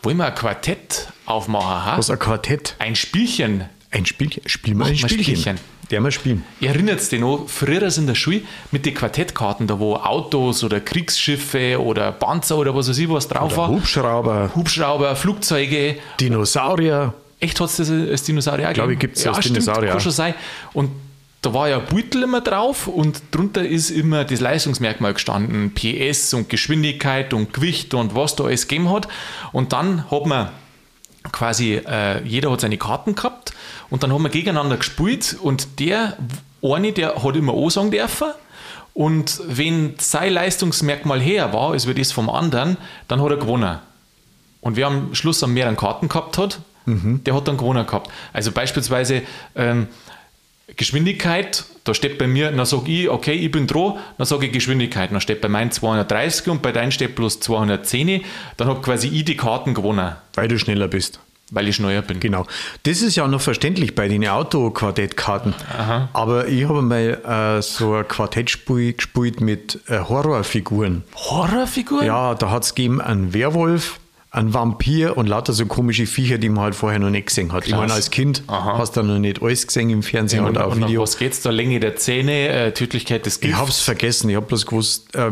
Wollen 0.03 0.17
wir 0.17 0.27
ein 0.27 0.35
Quartett 0.35 1.07
aufmachen? 1.25 1.85
Ha? 1.85 1.97
Was 1.97 2.09
ein 2.09 2.19
Quartett. 2.19 2.75
Ein 2.79 2.95
Spielchen. 2.95 3.65
Ein 3.91 4.05
Spielchen. 4.05 4.47
Spielen 4.47 4.77
wir 4.77 4.85
Mach 4.85 4.91
ein 4.91 5.01
mal 5.01 5.09
Spielchen. 5.09 5.35
Spielchen. 5.35 5.59
Der 5.91 6.01
mal 6.01 6.11
spielen. 6.11 6.43
Erinnert 6.61 6.99
es 6.99 7.09
dich 7.09 7.19
noch, 7.19 7.47
früher 7.47 7.95
in 7.95 8.07
der 8.07 8.15
Schule 8.15 8.41
mit 8.71 8.85
den 8.87 8.95
Quartettkarten, 8.95 9.67
da 9.67 9.79
wo 9.79 9.95
Autos 9.95 10.63
oder 10.63 10.79
Kriegsschiffe 10.79 11.79
oder 11.79 12.11
Panzer 12.11 12.57
oder 12.57 12.75
was 12.75 12.89
weiß 12.89 12.97
ich 12.97 13.09
was 13.09 13.27
drauf 13.27 13.55
war. 13.55 13.69
Hubschrauber, 13.69 14.49
Hubschrauber, 14.55 15.15
Flugzeuge. 15.15 15.97
Dinosaurier. 16.19 17.13
Echt 17.39 17.59
hat 17.59 17.69
es 17.69 17.77
das 17.77 17.91
als 17.91 18.23
Dinosaurier 18.23 18.73
Glaube 18.73 18.93
ich, 18.93 18.99
gibt's 18.99 19.25
als 19.27 19.37
stimmt, 19.37 19.57
Dinosaurier. 19.57 19.91
Kann 19.91 19.99
schon 19.99 20.11
sein. 20.11 20.33
Und 20.73 20.89
da 21.41 21.53
war 21.53 21.69
ja 21.69 21.77
ein 21.77 21.85
Beutel 21.85 22.23
immer 22.23 22.41
drauf 22.41 22.87
und 22.87 23.21
drunter 23.29 23.63
ist 23.63 23.91
immer 23.91 24.25
das 24.25 24.39
Leistungsmerkmal 24.39 25.13
gestanden. 25.13 25.71
PS 25.75 26.33
und 26.33 26.49
Geschwindigkeit 26.49 27.33
und 27.35 27.53
Gewicht 27.53 27.93
und 27.93 28.15
was 28.15 28.35
da 28.35 28.45
alles 28.45 28.67
gegeben 28.67 28.91
hat. 28.91 29.07
Und 29.51 29.71
dann 29.71 30.09
hat 30.09 30.25
man 30.25 30.49
quasi, 31.35 31.75
äh, 31.75 32.23
jeder 32.23 32.49
hat 32.49 32.61
seine 32.61 32.77
Karten 32.77 33.13
gehabt 33.13 33.53
Und 33.89 34.03
dann 34.03 34.11
haben 34.11 34.23
wir 34.23 34.29
gegeneinander 34.29 34.77
gespielt 34.77 35.35
und 35.39 35.79
der 35.79 36.17
eine, 36.63 36.93
der 36.93 37.21
hat 37.23 37.35
immer 37.35 37.53
O 37.53 37.69
sagen 37.69 37.91
dürfen. 37.91 38.29
Und 38.93 39.41
wenn 39.45 39.95
sein 39.97 40.31
Leistungsmerkmal 40.31 41.19
her 41.19 41.51
war, 41.51 41.71
als 41.71 41.85
wir 41.85 41.93
das 41.93 42.13
vom 42.13 42.29
anderen, 42.29 42.77
dann 43.09 43.21
hat 43.21 43.29
er 43.29 43.37
gewonnen. 43.37 43.79
Und 44.61 44.77
wer 44.77 44.87
am 44.87 45.13
Schluss 45.13 45.43
am 45.43 45.53
mehreren 45.53 45.75
Karten 45.75 46.07
gehabt 46.07 46.37
hat, 46.37 46.59
der 47.25 47.35
hat 47.35 47.47
dann 47.47 47.57
gewonnen 47.57 47.85
gehabt. 47.85 48.09
Also 48.31 48.51
beispielsweise 48.51 49.23
ähm, 49.55 49.87
Geschwindigkeit, 50.75 51.65
da 51.83 51.93
steht 51.93 52.17
bei 52.17 52.25
mir, 52.25 52.51
dann 52.51 52.65
sage 52.65 52.91
ich, 52.91 53.09
okay, 53.09 53.33
ich 53.33 53.51
bin 53.51 53.67
dran, 53.67 53.97
dann 54.17 54.25
sage 54.25 54.47
ich 54.47 54.51
Geschwindigkeit, 54.51 55.11
dann 55.11 55.21
steht 55.21 55.41
bei 55.41 55.49
meinem 55.49 55.71
230 55.71 56.49
und 56.49 56.61
bei 56.61 56.71
deinem 56.71 56.91
steht 56.91 57.15
bloß 57.15 57.39
210, 57.41 58.23
dann 58.57 58.67
habe 58.67 58.81
quasi 58.81 59.07
ich 59.09 59.25
die 59.25 59.35
Karten 59.35 59.73
gewonnen, 59.73 60.15
Weil 60.33 60.47
du 60.47 60.57
schneller 60.57 60.87
bist. 60.87 61.19
Weil 61.51 61.67
ich 61.67 61.75
schneller 61.75 62.01
bin. 62.01 62.19
Genau. 62.19 62.45
Das 62.83 63.01
ist 63.01 63.15
ja 63.15 63.27
noch 63.27 63.41
verständlich 63.41 63.93
bei 63.95 64.07
den 64.07 64.27
Autoquartettkarten. 64.27 65.53
Aber 66.13 66.47
ich 66.47 66.67
habe 66.67 66.81
mal 66.81 67.57
äh, 67.57 67.61
so 67.61 67.93
ein 67.95 68.07
Quartettspiel 68.07 68.93
gespielt 68.93 69.41
mit 69.41 69.79
äh, 69.87 69.99
Horrorfiguren. 69.99 71.03
Horrorfiguren? 71.15 72.05
Ja, 72.05 72.35
da 72.35 72.49
hat 72.51 72.63
es 72.63 72.75
gegeben 72.75 72.99
einen 73.01 73.33
Werwolf, 73.33 73.99
einen 74.31 74.53
Vampir 74.53 75.15
und 75.17 75.27
lauter 75.27 75.53
so 75.53 75.65
komische 75.65 76.05
Viecher, 76.07 76.37
die 76.37 76.49
man 76.49 76.65
halt 76.65 76.75
vorher 76.75 76.99
noch 76.99 77.09
nicht 77.09 77.27
gesehen 77.27 77.53
hat. 77.53 77.65
Ich 77.67 77.73
meine, 77.75 77.93
als 77.93 78.11
Kind 78.11 78.43
Aha. 78.47 78.77
hast 78.77 78.97
du 78.97 79.03
noch 79.03 79.17
nicht 79.17 79.41
alles 79.41 79.65
gesehen 79.65 79.89
im 79.91 80.03
Fernsehen 80.03 80.43
und, 80.43 80.51
oder 80.57 80.67
auf 80.67 80.73
und 80.73 80.85
Video. 80.87 81.01
was 81.03 81.17
geht's 81.17 81.41
da? 81.41 81.51
Länge 81.51 81.79
der 81.79 81.95
Zähne, 81.95 82.49
äh, 82.49 82.71
Tödlichkeit 82.73 83.25
des 83.25 83.35
Ich 83.35 83.41
Gifts? 83.41 83.57
habe 83.57 83.69
es 83.69 83.79
vergessen. 83.79 84.29
Ich 84.29 84.35
habe 84.35 84.45
bloß 84.45 84.65
gewusst, 84.65 85.15
äh, 85.15 85.29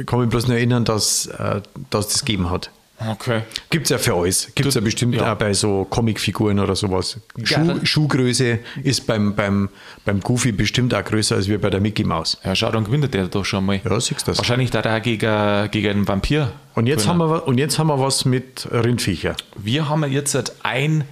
ich 0.00 0.06
kann 0.06 0.20
mich 0.20 0.28
bloß 0.28 0.46
nur 0.46 0.56
erinnern, 0.58 0.84
dass, 0.84 1.26
äh, 1.26 1.60
dass 1.90 2.08
das 2.08 2.20
gegeben 2.24 2.50
hat. 2.50 2.70
Okay. 2.98 3.42
Gibt 3.68 3.84
es 3.84 3.90
ja 3.90 3.98
für 3.98 4.14
alles. 4.14 4.50
Gibt 4.54 4.68
es 4.68 4.74
ja 4.74 4.80
bestimmt 4.80 5.14
ja. 5.14 5.32
auch 5.32 5.36
bei 5.36 5.52
so 5.52 5.84
Comicfiguren 5.84 6.58
oder 6.58 6.74
sowas. 6.74 7.18
Schuh, 7.42 7.54
dann- 7.54 7.84
Schuhgröße 7.84 8.58
ist 8.82 9.06
beim, 9.06 9.34
beim, 9.34 9.68
beim 10.04 10.20
Goofy 10.20 10.52
bestimmt 10.52 10.94
auch 10.94 11.04
größer 11.04 11.36
als 11.36 11.48
wir 11.48 11.60
bei 11.60 11.68
der 11.68 11.80
Mickey 11.80 12.04
Maus. 12.04 12.38
Ja, 12.42 12.54
schau, 12.54 12.70
dann 12.70 12.84
gewinnt 12.84 13.12
der 13.12 13.26
doch 13.26 13.44
schon 13.44 13.66
mal. 13.66 13.80
Ja, 13.84 14.00
siehst 14.00 14.22
du 14.22 14.30
das. 14.30 14.38
Wahrscheinlich 14.38 14.70
da 14.70 14.80
da 14.80 14.98
gegen, 14.98 15.70
gegen 15.70 15.88
einen 15.88 16.08
Vampir. 16.08 16.52
Und 16.74 16.86
jetzt, 16.86 17.06
haben 17.06 17.18
wir, 17.18 17.46
und 17.46 17.58
jetzt 17.58 17.78
haben 17.78 17.88
wir 17.88 17.98
was 18.00 18.24
mit 18.24 18.68
Rindviecher. 18.70 19.36
Wir 19.56 19.88
haben 19.88 20.10
jetzt 20.10 20.54
ein 20.62 21.04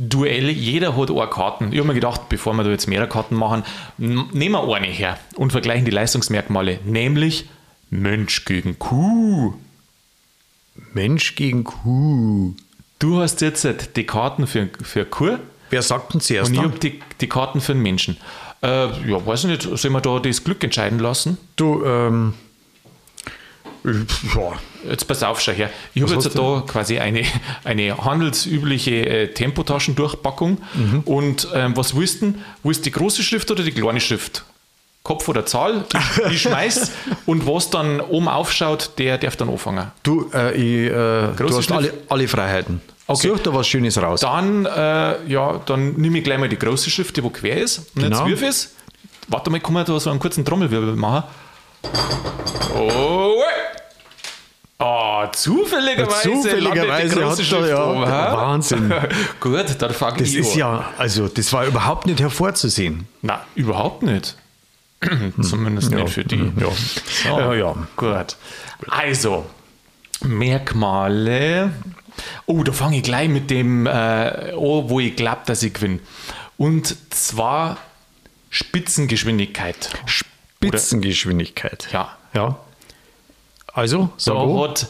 Duell, 0.00 0.48
jeder 0.50 0.96
hat 0.96 1.10
eine 1.10 1.26
Karten. 1.26 1.72
Ich 1.72 1.78
habe 1.78 1.88
mir 1.88 1.94
gedacht, 1.94 2.28
bevor 2.28 2.54
wir 2.54 2.62
da 2.62 2.70
jetzt 2.70 2.86
mehrere 2.86 3.08
Karten 3.08 3.34
machen, 3.34 3.64
nehmen 3.96 4.52
wir 4.52 4.74
eine 4.76 4.86
her 4.86 5.18
und 5.34 5.50
vergleichen 5.50 5.84
die 5.84 5.90
Leistungsmerkmale, 5.90 6.78
nämlich 6.84 7.48
Mensch 7.90 8.44
gegen 8.44 8.78
Kuh. 8.78 9.54
Mensch 10.98 11.36
gegen 11.36 11.62
Kuh. 11.62 12.54
Du 12.98 13.20
hast 13.20 13.40
jetzt 13.40 13.64
halt 13.64 13.96
die 13.96 14.04
Karten 14.04 14.48
für, 14.48 14.68
für 14.82 15.04
Kuh 15.04 15.38
Wer 15.70 15.82
sagt 15.82 16.12
denn 16.12 16.20
zuerst? 16.20 16.50
und 16.50 16.56
ich 16.56 16.62
habe 16.62 16.78
die, 16.78 17.00
die 17.20 17.28
Karten 17.28 17.60
für 17.60 17.72
den 17.72 17.82
Menschen. 17.82 18.16
Äh, 18.62 18.86
ja, 19.08 19.24
weiß 19.24 19.44
ich 19.44 19.50
nicht, 19.50 19.62
sollen 19.62 19.94
wir 19.94 20.00
da 20.00 20.18
das 20.18 20.42
Glück 20.42 20.64
entscheiden 20.64 20.98
lassen? 20.98 21.38
Du, 21.54 21.84
ähm, 21.84 22.34
ja, 23.84 24.58
Jetzt 24.88 25.06
pass 25.06 25.22
auf, 25.22 25.40
schau 25.40 25.52
her. 25.52 25.70
Ich 25.94 26.02
habe 26.02 26.14
jetzt 26.14 26.36
da 26.36 26.64
quasi 26.66 26.98
eine, 26.98 27.22
eine 27.64 27.96
handelsübliche 27.96 29.06
äh, 29.06 29.28
Tempotaschendurchpackung. 29.34 30.58
Mhm. 30.74 31.00
Und 31.04 31.48
ähm, 31.54 31.76
was 31.76 31.96
willst 31.96 32.22
du? 32.22 32.34
Willst 32.62 32.80
du 32.80 32.84
die 32.84 32.92
große 32.92 33.22
Schrift 33.22 33.50
oder 33.50 33.62
die 33.62 33.72
kleine 33.72 34.00
Schrift? 34.00 34.44
Kopf 35.08 35.26
oder 35.28 35.46
Zahl? 35.46 35.84
Ich, 35.92 36.24
ich 36.32 36.42
schmeiß. 36.42 36.90
und 37.26 37.46
was 37.46 37.70
dann 37.70 38.00
oben 38.00 38.28
aufschaut, 38.28 38.90
der 38.98 39.16
darf 39.18 39.36
dann 39.36 39.48
anfangen. 39.48 39.90
du, 40.02 40.30
äh, 40.34 40.52
ich, 40.54 40.90
äh, 40.92 41.34
du 41.36 41.56
hast 41.56 41.72
alle, 41.72 41.94
alle 42.10 42.28
Freiheiten. 42.28 42.80
Okay. 43.06 43.28
Such 43.28 43.38
da 43.38 43.54
was 43.54 43.66
Schönes 43.66 43.96
raus. 44.00 44.20
Dann, 44.20 44.66
äh, 44.66 45.26
ja, 45.26 45.60
dann 45.64 45.94
nehme 45.94 46.18
ich 46.18 46.24
gleich 46.24 46.38
mal 46.38 46.48
die 46.50 46.58
große 46.58 46.90
Schrift, 46.90 47.16
die 47.16 47.24
wo 47.24 47.30
quer 47.30 47.56
ist. 47.56 47.78
Und 47.96 48.02
Genau. 48.02 48.26
jetzt 48.26 48.40
wirf 48.42 48.42
es. 48.50 48.74
Warte 49.28 49.48
mal, 49.50 49.60
kann 49.60 49.72
man 49.72 49.86
da 49.86 49.98
so 49.98 50.10
einen 50.10 50.18
kurzen 50.20 50.44
Trommelwirbel 50.44 50.94
machen? 50.94 51.24
Oh, 52.76 53.42
Oh, 54.80 55.24
zufälligerweise, 55.32 56.30
Zufälligerweise 56.30 57.28
hat 57.28 57.38
er, 57.52 57.66
ja, 57.68 57.84
oben? 57.90 58.02
Wahnsinn. 58.02 58.94
Gut, 59.40 59.64
dann 59.80 59.92
fange 59.92 60.18
Das 60.18 60.28
ich 60.28 60.36
ist 60.36 60.52
an. 60.52 60.58
ja, 60.58 60.84
also 60.96 61.26
das 61.26 61.52
war 61.52 61.66
überhaupt 61.66 62.06
nicht 62.06 62.20
hervorzusehen. 62.20 63.08
Na, 63.22 63.40
überhaupt 63.56 64.04
nicht. 64.04 64.36
Zumindest 65.42 65.90
nicht 65.92 66.08
für 66.10 66.24
die. 66.24 66.52
Ja. 66.58 66.70
So, 67.22 67.28
Ja, 67.28 67.54
ja. 67.54 67.86
Gut. 67.96 68.36
Also, 68.88 69.46
Merkmale. 70.22 71.72
Oh, 72.46 72.62
da 72.64 72.72
fange 72.72 72.96
ich 72.96 73.02
gleich 73.04 73.28
mit 73.28 73.50
dem 73.50 73.86
äh, 73.86 73.90
an, 73.90 74.54
wo 74.56 74.98
ich 75.00 75.14
glaube, 75.14 75.42
dass 75.46 75.62
ich 75.62 75.72
gewinne. 75.74 76.00
Und 76.56 76.96
zwar 77.10 77.76
Spitzengeschwindigkeit. 78.50 79.90
Spitzengeschwindigkeit. 80.06 81.88
Ja. 81.92 82.16
Ja. 82.34 82.58
Also, 83.72 84.10
Da 84.24 84.34
wo. 84.34 84.64
hat, 84.64 84.88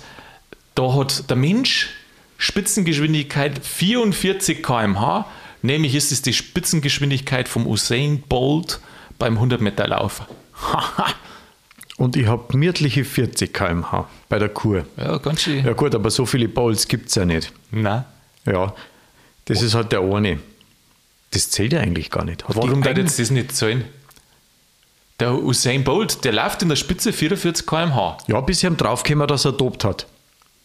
da 0.74 0.94
hat 0.94 1.28
der 1.28 1.36
Mensch 1.36 1.90
Spitzengeschwindigkeit 2.38 3.60
44 3.64 4.62
km/h, 4.62 5.26
nämlich 5.60 5.94
ist 5.94 6.12
es 6.12 6.22
die 6.22 6.32
Spitzengeschwindigkeit 6.32 7.48
vom 7.48 7.66
Usain 7.66 8.22
Bolt 8.22 8.80
beim 9.18 9.34
100 9.34 9.60
Meter 9.60 9.86
Lauf. 9.88 10.22
Und 11.96 12.14
ich 12.16 12.26
habe 12.28 12.44
gemütliche 12.48 13.04
40 13.04 13.52
km/h 13.52 14.08
bei 14.28 14.38
der 14.38 14.48
Kur. 14.50 14.84
ja, 14.96 15.16
ganz 15.18 15.42
schön. 15.42 15.64
Ja 15.64 15.72
gut, 15.72 15.94
aber 15.94 16.10
so 16.10 16.26
viele 16.26 16.48
Bowls 16.48 16.86
gibt 16.86 17.08
es 17.08 17.16
ja 17.16 17.24
nicht. 17.24 17.52
Na, 17.72 18.04
Ja, 18.46 18.72
das 19.46 19.62
ist 19.62 19.74
halt 19.74 19.90
der 19.92 20.00
eine. 20.02 20.38
Das 21.32 21.50
zählt 21.50 21.72
ja 21.72 21.80
eigentlich 21.80 22.10
gar 22.10 22.24
nicht. 22.24 22.46
Hat 22.48 22.54
warum 22.56 22.82
da 22.82 22.90
jetzt 22.92 23.18
das 23.18 23.30
nicht 23.30 23.54
zahlen? 23.54 23.84
Der 25.18 25.34
Usain 25.34 25.82
Bolt, 25.82 26.24
der 26.24 26.32
läuft 26.32 26.62
in 26.62 26.68
der 26.68 26.76
Spitze 26.76 27.12
44 27.12 27.66
km/h. 27.66 28.18
Ja, 28.28 28.40
bis 28.40 28.62
ihm 28.62 28.76
draufgekommen, 28.76 29.26
dass 29.26 29.44
er 29.44 29.52
dopt 29.52 29.84
hat. 29.84 30.06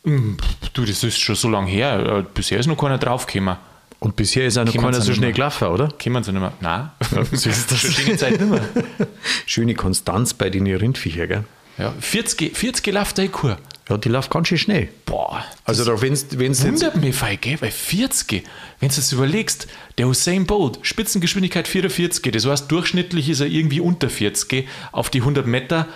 Hm, 0.04 0.38
Du, 0.74 0.86
das 0.86 1.04
ist 1.04 1.20
schon 1.20 1.36
so 1.36 1.50
lange 1.50 1.70
her. 1.70 2.00
Äh, 2.20 2.24
Bisher 2.34 2.60
ist 2.60 2.68
noch 2.68 2.78
keiner 2.78 3.00
draufgekommen. 3.00 3.58
Und 4.04 4.18
bisher 4.18 4.46
ist 4.46 4.58
auch 4.58 4.66
noch 4.66 4.74
keiner 4.74 5.00
so 5.00 5.14
schnell 5.14 5.32
gelaufen, 5.32 5.70
oder? 5.70 5.88
Kommen 6.02 6.22
sie 6.26 6.34
nicht 6.34 6.42
mehr? 6.42 6.52
Nein. 6.60 6.92
so 7.32 7.50
ist 7.50 7.72
das. 7.72 7.80
Schöne 7.80 8.18
Zeit 8.18 8.38
nicht 8.38 8.52
mehr. 8.52 8.62
Schöne 9.46 9.76
Konstanz 9.76 10.34
bei 10.34 10.50
den 10.50 10.68
Rindviecher, 10.68 11.26
gell? 11.26 11.46
Ja, 11.78 11.94
40, 12.02 12.56
40 12.56 12.94
läuft 12.94 13.18
der 13.18 13.30
Kur. 13.30 13.58
Ja, 13.88 13.96
die 13.96 14.10
läuft 14.10 14.30
ganz 14.30 14.50
schön 14.50 14.58
schnell. 14.58 14.90
Boah, 15.06 15.46
Also, 15.64 15.86
da, 15.86 16.02
wenn 16.02 16.16
du 16.16 16.44
jetzt. 16.44 16.66
wundert 16.66 16.98
mich 16.98 17.16
voll, 17.16 17.38
gell? 17.38 17.62
Weil 17.62 17.72
40, 17.72 18.44
wenn 18.82 18.90
du 18.90 18.96
das 18.96 19.10
überlegst, 19.14 19.68
der 19.98 20.08
Usain 20.08 20.46
Bolt, 20.46 20.80
Spitzengeschwindigkeit 20.82 21.70
44, 21.70 22.30
das 22.34 22.46
heißt, 22.46 22.70
durchschnittlich 22.70 23.30
ist 23.30 23.40
er 23.40 23.48
irgendwie 23.48 23.80
unter 23.80 24.10
40 24.10 24.68
auf 24.92 25.12
die 25.12 25.20
100 25.20 25.48
Meter 25.48 25.88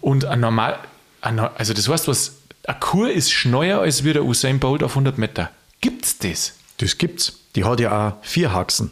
und 0.00 0.24
ein 0.24 0.40
normal, 0.40 0.80
ein, 1.20 1.38
also 1.38 1.72
das 1.72 1.88
heißt, 1.88 2.08
was, 2.08 2.38
eine 2.66 2.80
Kur 2.80 3.12
ist 3.12 3.30
schneller 3.30 3.80
als 3.80 4.02
wie 4.02 4.12
der 4.12 4.24
Usain 4.24 4.58
Bolt 4.58 4.82
auf 4.82 4.90
100 4.92 5.18
Meter. 5.18 5.50
Gibt's 5.80 6.18
das? 6.18 6.54
Das 6.78 6.98
gibt's. 6.98 7.43
Die 7.56 7.64
hat 7.64 7.80
ja 7.80 8.08
auch 8.08 8.24
vier 8.24 8.52
Haxen. 8.52 8.90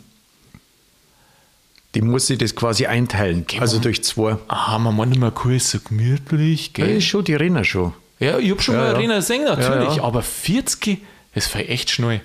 Die 1.95 2.01
muss 2.01 2.27
sich 2.27 2.39
das 2.39 2.55
quasi 2.55 2.87
einteilen. 2.87 3.45
also 3.61 3.77
wir- 3.77 3.83
durch 3.83 4.03
zwei. 4.03 4.37
Aha, 4.49 4.79
man 4.79 4.97
meint 4.97 5.15
immer, 5.15 5.33
ist 5.51 5.71
so 5.71 5.79
gemütlich, 5.81 6.69
Ja, 6.79 6.87
gell? 6.87 6.97
ist 6.97 7.05
schon 7.05 7.25
die 7.25 7.35
Renner 7.35 7.65
schon. 7.65 7.93
Ja, 8.19 8.39
ich 8.39 8.51
habe 8.51 8.63
schon 8.63 8.75
Ja, 8.77 8.81
mal 8.81 8.87
ja. 8.89 8.95
Arena 8.95 9.17
gesehen, 9.17 9.45
natürlich, 9.45 9.89
Ja, 9.91 9.97
ja. 9.97 10.03
aber 10.05 10.23
40, 10.23 11.03
das 11.35 11.53
war 11.55 11.61
echt 11.63 11.91
schnell. 11.91 12.21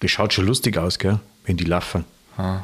Das 0.00 0.10
schaut 0.10 0.32
schon 0.32 0.46
lustig 0.46 0.78
aus, 0.78 0.98
gell? 0.98 1.18
Wenn 1.44 1.56
die 1.56 1.64
laufen. 1.64 2.04
Ah. 2.38 2.60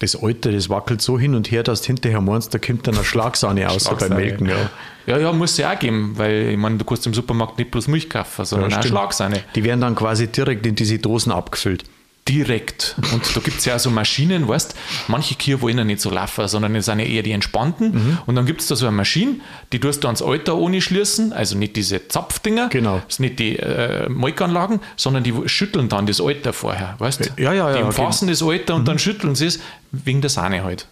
Das 0.00 0.14
Alter, 0.22 0.52
das 0.52 0.68
wackelt 0.68 1.02
so 1.02 1.18
hin 1.18 1.34
und 1.34 1.50
her, 1.50 1.64
dass 1.64 1.82
du 1.82 1.88
hinterher 1.88 2.20
meinst, 2.20 2.54
da 2.54 2.58
kommt 2.58 2.86
dann 2.86 2.94
eine 2.94 3.04
Schlagsahne 3.04 3.68
aus 3.68 3.84
beim. 3.84 4.14
Melken. 4.14 4.48
Ja. 4.48 4.70
Ja, 5.06 5.18
ja, 5.18 5.32
muss 5.32 5.52
es 5.52 5.56
ja 5.56 5.72
auch 5.72 5.78
geben, 5.78 6.12
weil 6.16 6.50
ich 6.50 6.56
meine, 6.58 6.76
du 6.76 6.84
kannst 6.84 7.06
im 7.06 7.14
Supermarkt 7.14 7.58
nicht 7.58 7.70
bloß 7.70 7.88
Milch 7.88 8.10
kaufen, 8.10 8.44
sondern 8.44 8.70
auch 8.70 8.76
stimmt. 8.76 8.90
Schlagsahne. 8.90 9.40
Die 9.54 9.64
werden 9.64 9.80
dann 9.80 9.94
quasi 9.94 10.28
direkt 10.28 10.66
in 10.66 10.74
diese 10.74 10.98
Dosen 10.98 11.32
abgefüllt. 11.32 11.84
Direkt. 12.28 12.94
Und 13.12 13.34
da 13.34 13.40
gibt 13.40 13.58
es 13.58 13.64
ja 13.64 13.76
auch 13.76 13.78
so 13.78 13.90
Maschinen, 13.90 14.46
weißt 14.48 14.74
manche 15.08 15.34
Kühe 15.34 15.60
wollen 15.62 15.78
ja 15.78 15.84
nicht 15.84 16.00
so 16.00 16.10
laufen, 16.10 16.46
sondern 16.48 16.74
es 16.76 16.84
sind 16.86 16.98
ja 16.98 17.06
eher 17.06 17.22
die 17.22 17.32
entspannten. 17.32 17.92
Mhm. 17.92 18.18
Und 18.26 18.34
dann 18.34 18.44
gibt 18.46 18.60
es 18.60 18.66
da 18.66 18.76
so 18.76 18.86
eine 18.86 18.96
Maschine, 18.96 19.36
die 19.72 19.80
tust 19.80 20.04
du 20.04 20.08
ans 20.08 20.20
Alter 20.22 20.56
ohne 20.56 20.80
schließen, 20.80 21.32
also 21.32 21.56
nicht 21.56 21.76
diese 21.76 22.06
Zapfdinger, 22.08 22.68
Genau. 22.68 23.00
das 23.06 23.16
sind 23.16 23.24
nicht 23.24 23.38
die 23.38 23.56
äh, 23.58 24.08
Molkanlagen, 24.08 24.80
sondern 24.96 25.24
die 25.24 25.32
schütteln 25.46 25.88
dann 25.88 26.06
das 26.06 26.20
Alter 26.20 26.52
vorher, 26.52 26.96
weißt 26.98 27.32
Ja, 27.38 27.52
ja, 27.52 27.70
Die 27.72 27.76
ja, 27.76 27.80
Mhm. 27.80 27.86
umfassen 27.88 28.28
das 28.28 28.42
Alter 28.42 28.74
und 28.74 28.86
dann 28.86 28.98
schütteln 28.98 29.34
sie 29.34 29.46
es 29.46 29.60
wegen 29.90 30.20
der 30.20 30.30
Sahne 30.30 30.64
halt. 30.64 30.86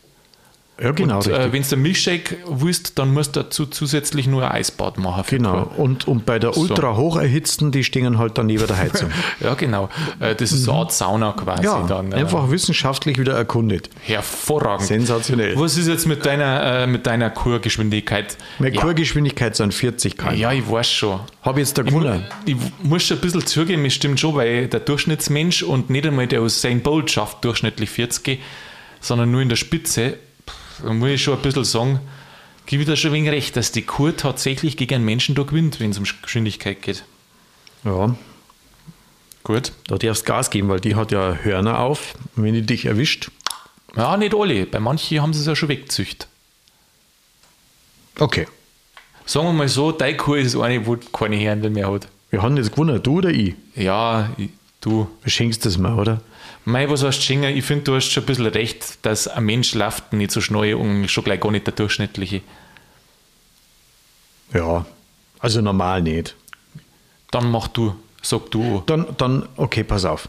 Ja, 0.79 0.91
genau, 0.91 1.17
Und 1.17 1.29
äh, 1.29 1.53
wenn 1.53 1.63
du 1.63 1.73
einen 1.73 1.83
Milchshake 1.83 2.37
willst, 2.49 2.99
dann 2.99 3.15
musst 3.15 3.35
du 3.35 3.43
dazu 3.43 3.65
zusätzlich 3.65 4.27
nur 4.27 4.45
ein 4.45 4.53
Eisbad 4.61 4.99
machen. 4.99 5.25
Genau. 5.31 5.71
Und, 5.79 6.07
und 6.07 6.27
bei 6.27 6.39
der 6.39 6.55
ultra 6.57 6.97
hoch 6.97 7.17
erhitzten, 7.17 7.73
die 7.73 7.83
stehen 7.83 8.19
halt 8.19 8.37
dann 8.37 8.45
neben 8.47 8.67
der 8.67 8.77
Heizung. 8.77 9.11
Ja, 9.41 9.55
genau. 9.55 9.89
Äh, 10.21 10.35
das 10.35 10.53
ist 10.53 10.65
so 10.65 10.73
eine 10.73 10.81
Art 10.81 10.93
Sauna 10.93 11.33
quasi 11.33 11.65
ja, 11.65 11.83
dann. 11.89 12.13
äh, 12.13 12.17
einfach 12.17 12.51
wissenschaftlich 12.51 13.19
wieder 13.19 13.33
erkundet. 13.35 13.89
Hervorragend. 14.03 14.87
Sensationell. 14.87 15.59
Was 15.59 15.79
ist 15.79 15.89
jetzt 15.89 16.07
mit 16.07 16.27
deiner, 16.27 16.83
äh, 16.83 16.87
mit 16.87 17.07
deiner 17.07 17.31
Kurgeschwindigkeit? 17.31 18.37
Meine 18.59 18.75
ja. 18.75 18.81
Kurgeschwindigkeit 18.83 19.57
sind 19.57 19.73
40 19.73 20.19
km. 20.19 20.35
ja, 20.35 20.53
ich 20.53 20.71
weiß 20.71 20.91
schon. 20.91 21.21
Habe 21.41 21.61
jetzt 21.61 21.79
da 21.79 21.85
Ich, 21.85 21.91
mu- 21.91 22.01
gewonnen. 22.01 22.25
ich 22.45 22.57
muss 22.83 23.03
schon 23.05 23.17
ein 23.17 23.21
bisschen 23.23 23.47
zugeben, 23.47 23.85
es 23.87 23.95
stimmt 23.95 24.21
schon, 24.21 24.35
weil 24.35 24.69
der 24.69 24.81
Durchschnittsmensch 24.81 25.63
und 25.63 25.89
nicht 25.89 26.07
einmal 26.07 26.27
der 26.27 26.43
Usain 26.43 26.81
Bolt 26.83 27.11
schafft 27.11 27.45
durchschnittlich 27.45 27.89
40, 27.89 28.41
sondern 29.01 29.31
nur 29.31 29.41
in 29.41 29.49
der 29.49 29.57
Spitze. 29.57 30.19
Da 30.83 30.93
muss 30.93 31.09
ich 31.11 31.23
schon 31.23 31.37
ein 31.37 31.43
bisschen 31.43 31.65
sagen, 31.65 32.01
gebe 32.67 32.83
ich 32.83 32.89
da 32.89 32.97
schon 32.97 33.11
ein 33.11 33.15
wenig 33.15 33.31
recht, 33.31 33.57
dass 33.57 33.73
die 33.73 33.83
Kur 33.83 34.17
tatsächlich 34.17 34.77
gegen 34.77 34.97
einen 34.97 35.05
Menschen 35.05 35.35
da 35.35 35.43
gewinnt, 35.43 35.81
wenn 35.81 35.91
es 35.91 35.99
um 35.99 36.05
Geschwindigkeit 36.23 36.83
geht. 36.83 37.05
Ja, 37.85 38.15
Gut. 39.45 39.73
da 39.87 39.97
darfst 39.97 40.23
du 40.23 40.27
Gas 40.27 40.51
geben, 40.51 40.69
weil 40.69 40.81
die 40.81 40.97
hat 40.97 41.13
ja 41.13 41.35
Hörner 41.43 41.79
auf. 41.79 42.15
Wenn 42.35 42.55
die 42.55 42.63
dich 42.63 42.87
erwischt, 42.87 43.31
Ja, 43.97 44.17
nicht 44.17 44.35
alle. 44.35 44.67
Bei 44.67 44.81
manchen 44.81 45.23
haben 45.23 45.33
sie 45.33 45.41
es 45.41 45.47
ja 45.47 45.55
schon 45.57 45.69
weggezücht. 45.69 46.27
okay. 48.19 48.47
Sagen 49.25 49.47
wir 49.49 49.53
mal 49.53 49.69
so, 49.69 49.91
deine 49.91 50.17
Kur 50.17 50.39
ist 50.39 50.55
eine, 50.57 50.87
wo 50.87 50.97
keine 50.97 51.37
Hände 51.37 51.69
mehr 51.71 51.91
hat. 51.91 52.07
Wir 52.31 52.43
haben 52.43 52.57
jetzt 52.57 52.71
gewonnen, 52.73 53.03
du 53.03 53.19
oder 53.19 53.31
ich? 53.31 53.55
Ja, 53.75 54.31
ich- 54.37 54.51
du. 54.81 55.09
Du 55.25 55.31
schenkst 55.31 55.65
das 55.67 55.79
mal, 55.79 55.99
oder? 55.99 56.21
Mei, 56.69 56.91
was 56.91 57.05
hast 57.05 57.19
du 57.19 57.23
Schengen? 57.23 57.57
Ich 57.57 57.65
finde, 57.65 57.85
du 57.85 57.95
hast 57.95 58.11
schon 58.11 58.25
ein 58.25 58.27
bisschen 58.27 58.47
recht, 58.47 58.99
dass 59.03 59.29
ein 59.29 59.45
Mensch 59.45 59.73
läuft 59.75 60.13
nicht 60.13 60.33
so 60.33 60.41
schnell 60.41 60.75
und 60.75 61.09
schon 61.09 61.23
gleich 61.23 61.39
gar 61.41 61.53
nicht 61.53 61.65
der 61.67 61.75
durchschnittliche. 61.75 62.43
Ja, 64.53 64.85
also 65.39 65.61
normal 65.61 66.03
nicht. 66.03 66.35
Dann 67.31 67.53
mach 67.53 67.69
du, 67.69 67.95
sag 68.21 68.51
du. 68.51 68.83
Dann, 68.87 69.07
dann, 69.17 69.49
okay, 69.57 69.85
pass 69.85 70.05
auf. 70.05 70.29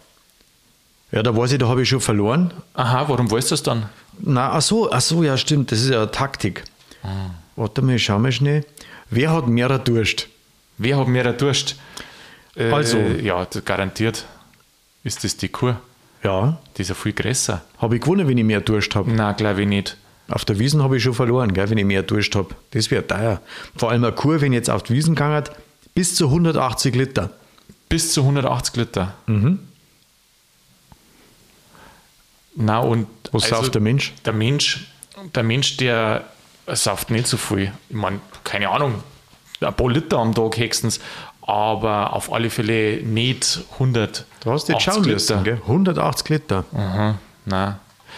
Ja, 1.11 1.23
da 1.23 1.35
weiß 1.35 1.53
ich, 1.53 1.57
da 1.57 1.67
habe 1.67 1.81
ich 1.81 1.89
schon 1.89 2.01
verloren. 2.01 2.53
Aha, 2.75 3.09
warum 3.09 3.31
weißt 3.31 3.49
du 3.49 3.53
das 3.53 3.63
dann? 3.63 3.89
Na, 4.19 4.51
ach 4.51 4.61
so, 4.61 4.91
ach 4.91 5.01
so, 5.01 5.23
ja, 5.23 5.37
stimmt, 5.37 5.71
das 5.71 5.81
ist 5.81 5.89
ja 5.89 6.01
eine 6.03 6.11
Taktik. 6.11 6.65
Warte 7.55 7.81
mal, 7.81 7.97
schau 7.97 8.19
mal 8.19 8.31
schnell. 8.31 8.63
Wer 9.09 9.31
hat 9.31 9.47
mehr 9.47 9.79
Durst? 9.79 10.27
Wer 10.77 10.97
hat 10.97 11.07
mehr 11.07 11.33
Durst? 11.33 11.77
Äh, 12.55 12.69
Also. 12.71 12.99
Ja, 12.99 13.47
garantiert 13.65 14.25
ist 15.03 15.23
das 15.23 15.35
die 15.37 15.49
Kur. 15.49 15.79
Ja, 16.23 16.57
Die 16.77 16.81
ist 16.81 16.89
ja 16.89 16.95
viel 16.95 17.13
größer. 17.13 17.61
habe 17.77 17.95
ich 17.95 18.01
gewonnen, 18.01 18.27
wenn 18.27 18.37
ich 18.37 18.43
mehr 18.43 18.61
Durst 18.61 18.95
habe. 18.95 19.11
Nein, 19.11 19.35
glaube 19.35 19.61
ich 19.61 19.67
nicht. 19.67 19.97
Auf 20.29 20.43
der 20.45 20.59
Wiesen 20.59 20.83
habe 20.83 20.97
ich 20.97 21.03
schon 21.03 21.13
verloren, 21.13 21.53
gell, 21.53 21.69
wenn 21.69 21.77
ich 21.77 21.85
mehr 21.85 22.03
Durst 22.03 22.35
habe. 22.35 22.53
Das 22.71 22.91
wäre 22.91 23.05
teuer. 23.07 23.41
Vor 23.77 23.91
allem 23.91 24.03
eine 24.03 24.13
Kur, 24.13 24.41
wenn 24.41 24.51
ich 24.51 24.57
jetzt 24.57 24.69
auf 24.69 24.83
die 24.83 24.93
Wiesen 24.93 25.15
gegangen 25.15 25.35
hat, 25.35 25.51
bis 25.95 26.15
zu 26.15 26.25
180 26.25 26.95
Liter. 26.95 27.29
Bis 27.87 28.11
zu 28.11 28.21
180 28.21 28.75
Liter. 28.75 29.13
Mhm. 29.27 29.59
Na 32.55 32.79
und 32.79 33.07
Was 33.31 33.43
also 33.43 33.55
sauft 33.55 33.75
der 33.75 33.81
Mensch? 33.81 34.13
Der 34.25 34.33
Mensch, 34.33 34.87
der 35.35 35.43
Mensch, 35.43 35.77
der 35.77 36.25
sauft 36.67 37.11
nicht 37.11 37.27
so 37.27 37.37
viel. 37.37 37.71
Ich 37.89 37.95
meine, 37.95 38.19
keine 38.43 38.69
Ahnung, 38.69 39.03
ein 39.61 39.73
paar 39.73 39.89
Liter 39.89 40.17
am 40.17 40.33
Tag 40.33 40.57
höchstens, 40.57 40.99
aber 41.47 42.13
auf 42.13 42.31
alle 42.31 42.49
Fälle 42.49 43.01
nicht 43.01 43.61
100. 43.73 44.25
Du 44.43 44.51
hast 44.51 44.67
jetzt 44.69 44.83
schauen 44.83 45.03
müssen, 45.03 45.43
gell? 45.43 45.59
180 45.65 46.29
Liter. 46.29 46.65
Aha, 46.73 47.17
nein. 47.45 47.75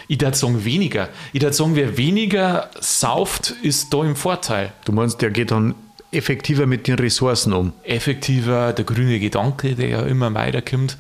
Ich 0.07 0.19
würde 0.19 0.36
sagen 0.36 0.65
weniger. 0.65 1.09
Ich 1.33 1.41
würde 1.41 1.53
sagen, 1.53 1.75
wer 1.75 1.95
weniger 1.98 2.69
sauft, 2.79 3.53
ist 3.62 3.93
da 3.93 4.03
im 4.03 4.15
Vorteil. 4.15 4.74
Du 4.86 4.91
meinst, 4.91 5.21
der 5.21 5.29
geht 5.29 5.51
dann 5.51 5.75
effektiver 6.12 6.65
mit 6.65 6.88
den 6.88 6.95
Ressourcen 6.95 7.53
um. 7.53 7.74
Effektiver, 7.83 8.74
der 8.74 8.86
grüne 8.86 9.19
Gedanke, 9.19 9.75
der 9.75 9.89
ja 9.89 10.01
immer 10.01 10.33
weiterkommt. 10.33 10.98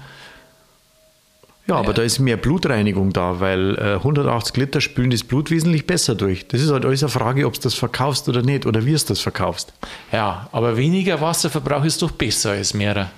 Ja, 1.69 1.75
aber 1.75 1.93
da 1.93 2.01
ist 2.01 2.19
mehr 2.19 2.35
Blutreinigung 2.37 3.13
da, 3.13 3.39
weil 3.39 3.75
äh, 3.77 3.93
180 3.95 4.57
Liter 4.57 4.81
spülen 4.81 5.11
das 5.11 5.23
Blut 5.23 5.51
wesentlich 5.51 5.85
besser 5.87 6.15
durch. 6.15 6.47
Das 6.47 6.61
ist 6.61 6.71
halt 6.71 6.83
alles 6.83 7.03
eine 7.03 7.09
Frage, 7.09 7.45
ob 7.45 7.53
du 7.53 7.59
das 7.61 7.75
verkaufst 7.75 8.27
oder 8.27 8.41
nicht 8.41 8.65
oder 8.65 8.85
wie 8.85 8.93
du 8.93 8.99
das 9.07 9.19
verkaufst. 9.21 9.71
Ja, 10.11 10.49
aber 10.51 10.75
weniger 10.77 11.21
Wasserverbrauch 11.21 11.83
ist 11.85 12.01
doch 12.01 12.11
besser 12.11 12.51
als 12.51 12.73
mehr. 12.73 13.11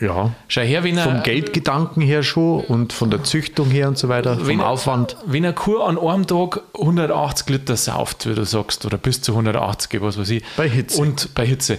Ja. 0.00 0.32
Schau 0.48 0.62
her, 0.62 0.82
wenn 0.82 0.98
er, 0.98 1.04
Vom 1.04 1.22
Geldgedanken 1.22 2.02
her 2.02 2.22
schon 2.24 2.60
und 2.62 2.92
von 2.92 3.10
der 3.10 3.22
Züchtung 3.22 3.70
her 3.70 3.86
und 3.88 3.96
so 3.98 4.08
weiter, 4.08 4.36
vom 4.36 4.46
wenn 4.48 4.60
er- 4.60 4.68
Aufwand. 4.68 5.16
Wenn 5.26 5.44
eine 5.44 5.54
Kuh 5.54 5.78
an 5.80 5.96
einem 5.98 6.26
Tag 6.26 6.60
180 6.74 7.48
Liter 7.50 7.76
sauft, 7.76 8.28
wie 8.28 8.34
du 8.34 8.44
sagst, 8.44 8.84
oder 8.84 8.98
bis 8.98 9.22
zu 9.22 9.32
180, 9.32 10.00
was 10.02 10.18
weiß 10.18 10.30
ich. 10.30 10.42
Bei 10.56 10.68
Hitze. 10.68 11.00
Mhm. 11.00 11.08
Und 11.08 11.34
bei 11.34 11.46
Hitze. 11.46 11.78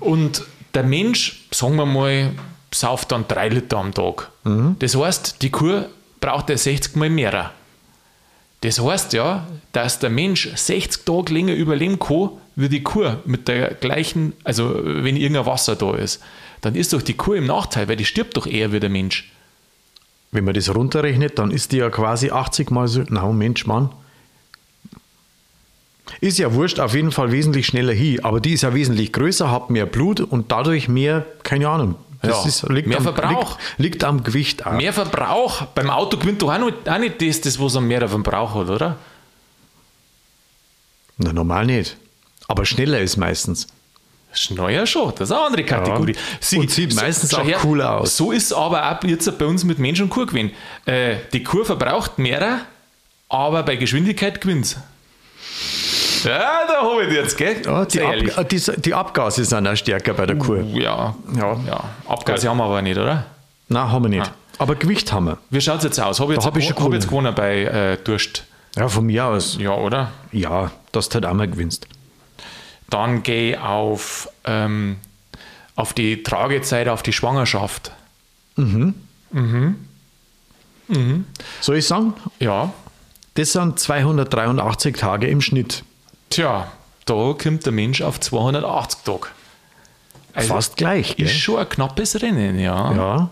Und 0.00 0.44
der 0.74 0.84
Mensch, 0.84 1.46
sagen 1.52 1.74
wir 1.76 1.86
mal, 1.86 2.30
sauft 2.74 3.12
dann 3.12 3.26
3 3.28 3.48
Liter 3.48 3.78
am 3.78 3.94
Tag. 3.94 4.30
Mhm. 4.44 4.76
Das 4.78 4.96
heißt, 4.96 5.42
die 5.42 5.50
Kuh 5.50 5.84
braucht 6.20 6.50
ja 6.50 6.56
60 6.56 6.96
Mal 6.96 7.10
mehr. 7.10 7.52
Das 8.60 8.80
heißt 8.80 9.12
ja, 9.12 9.46
dass 9.72 9.98
der 9.98 10.10
Mensch 10.10 10.48
60 10.54 11.04
Tage 11.04 11.32
länger 11.32 11.52
überleben 11.54 11.98
kann, 11.98 12.30
wie 12.56 12.68
die 12.68 12.82
Kuh 12.82 13.16
mit 13.24 13.48
der 13.48 13.74
gleichen, 13.74 14.32
also 14.42 14.80
wenn 14.82 15.16
irgendein 15.16 15.46
Wasser 15.46 15.76
da 15.76 15.94
ist. 15.94 16.22
Dann 16.62 16.74
ist 16.74 16.92
doch 16.92 17.02
die 17.02 17.14
Kuh 17.14 17.34
im 17.34 17.46
Nachteil, 17.46 17.88
weil 17.88 17.96
die 17.96 18.06
stirbt 18.06 18.36
doch 18.36 18.46
eher 18.46 18.72
wie 18.72 18.80
der 18.80 18.90
Mensch. 18.90 19.30
Wenn 20.30 20.44
man 20.44 20.54
das 20.54 20.74
runterrechnet, 20.74 21.38
dann 21.38 21.50
ist 21.50 21.72
die 21.72 21.76
ja 21.76 21.90
quasi 21.90 22.30
80 22.30 22.70
mal 22.70 22.88
so. 22.88 23.04
Na, 23.08 23.30
Mensch, 23.30 23.66
Mann. 23.66 23.90
Ist 26.20 26.38
ja 26.38 26.54
wurscht, 26.54 26.80
auf 26.80 26.94
jeden 26.94 27.12
Fall 27.12 27.32
wesentlich 27.32 27.66
schneller 27.66 27.92
hin. 27.92 28.24
Aber 28.24 28.40
die 28.40 28.54
ist 28.54 28.62
ja 28.62 28.74
wesentlich 28.74 29.12
größer, 29.12 29.50
hat 29.50 29.70
mehr 29.70 29.86
Blut 29.86 30.20
und 30.20 30.50
dadurch 30.50 30.88
mehr, 30.88 31.26
keine 31.42 31.68
Ahnung. 31.68 31.96
Das 32.24 32.42
Ja, 32.42 32.48
ist, 32.48 32.68
liegt, 32.68 32.88
mehr 32.88 32.98
am, 32.98 33.02
Verbrauch. 33.02 33.58
Liegt, 33.76 33.94
liegt 33.94 34.04
am 34.04 34.22
Gewicht 34.22 34.66
auch. 34.66 34.72
Mehr 34.72 34.92
Verbrauch. 34.92 35.62
Beim 35.66 35.90
Auto 35.90 36.16
gewinnt 36.16 36.42
doch 36.42 36.52
auch 36.52 36.58
nicht, 36.58 36.88
auch 36.88 36.98
nicht 36.98 37.20
das, 37.20 37.40
das, 37.40 37.60
was 37.60 37.76
am 37.76 37.86
mehr 37.86 38.06
Verbrauch 38.08 38.54
hat, 38.54 38.68
oder? 38.68 38.96
Na, 41.16 41.32
normal 41.32 41.66
nicht. 41.66 41.96
Aber 42.48 42.64
schneller 42.66 43.00
ist 43.00 43.16
meistens. 43.16 43.66
Schneller 44.32 44.86
schon, 44.86 45.12
das 45.16 45.30
ist 45.30 45.32
eine 45.36 45.46
andere 45.46 45.64
Kategorie. 45.64 46.16
Und 46.56 46.70
sieht 46.70 46.94
meistens 46.94 47.32
auch 47.34 47.46
cooler 47.60 48.00
aus. 48.00 48.16
So 48.16 48.32
ist 48.32 48.46
es 48.46 48.52
aber 48.52 48.90
auch 48.90 49.04
jetzt 49.04 49.38
bei 49.38 49.46
uns 49.46 49.62
mit 49.64 49.78
Mensch 49.78 50.00
und 50.00 50.10
Kuh 50.10 50.26
gewesen. 50.26 50.50
Äh, 50.86 51.16
die 51.32 51.44
Kuh 51.44 51.64
verbraucht 51.64 52.18
mehr, 52.18 52.62
aber 53.28 53.62
bei 53.62 53.76
Geschwindigkeit 53.76 54.40
gewinnt 54.40 54.76
Ja, 56.24 56.66
da 56.66 56.82
habe 56.82 57.02
ich 57.04 57.08
die 57.10 57.14
jetzt, 57.14 57.36
gell? 57.36 57.62
Ja, 57.64 57.84
die. 57.84 58.32
Ab, 58.32 58.48
die, 58.48 58.60
die 58.78 58.94
Abgase 58.94 59.44
sind 59.44 59.66
auch 59.68 59.76
stärker 59.76 60.14
bei 60.14 60.26
der 60.26 60.36
Kur. 60.36 60.60
ja, 60.60 61.14
Ja. 61.36 61.56
ja. 61.66 61.84
Abgase 62.08 62.48
haben 62.48 62.58
wir 62.58 62.64
aber 62.64 62.82
nicht, 62.82 62.96
oder? 62.98 63.26
Nein, 63.68 63.90
haben 63.92 64.04
wir 64.04 64.08
nicht. 64.08 64.26
Ah. 64.26 64.34
Aber 64.58 64.74
Gewicht 64.76 65.12
haben 65.12 65.26
wir. 65.26 65.38
Wie 65.50 65.60
schaut 65.60 65.78
es 65.78 65.84
jetzt 65.84 66.00
aus? 66.00 66.20
Habe 66.20 66.32
ich, 66.32 66.36
jetzt- 66.38 66.46
hab 66.46 66.56
ich 66.56 66.66
schon 66.66 66.76
hab 66.76 66.88
ich 66.88 66.94
jetzt 66.94 67.08
gewonnen. 67.08 67.34
bei 67.34 67.62
äh, 67.64 67.96
Durst? 68.02 68.44
Ja, 68.76 68.88
von 68.88 69.04
mir 69.06 69.24
aus. 69.26 69.56
Ja, 69.58 69.74
oder? 69.74 70.10
Ja, 70.32 70.70
dass 70.92 71.08
du 71.08 71.14
halt 71.14 71.26
auch 71.26 71.34
mal 71.34 71.48
gewinnst. 71.48 71.86
Dann 72.90 73.22
gehe 73.22 73.52
ich 73.52 73.58
auf, 73.58 74.28
ähm, 74.44 74.96
auf 75.76 75.92
die 75.92 76.22
Tragezeit, 76.22 76.88
auf 76.88 77.02
die 77.02 77.12
Schwangerschaft. 77.12 77.90
Soll 81.60 81.76
ich 81.76 81.86
sagen? 81.86 82.14
Ja, 82.38 82.72
Das 83.34 83.52
sind 83.52 83.78
283 83.80 84.96
Tage 84.96 85.26
im 85.26 85.40
Schnitt. 85.40 85.82
Tja, 86.34 86.72
da 87.06 87.34
kommt 87.40 87.64
der 87.66 87.72
Mensch 87.72 88.00
auf 88.02 88.20
280 88.20 89.00
Tage. 89.04 89.26
Also 90.32 90.48
Fast 90.54 90.76
gleich, 90.76 91.16
gell? 91.16 91.26
Ist 91.26 91.36
schon 91.38 91.58
ein 91.58 91.68
knappes 91.68 92.20
Rennen, 92.20 92.58
ja. 92.58 92.92
Ja, 92.94 93.30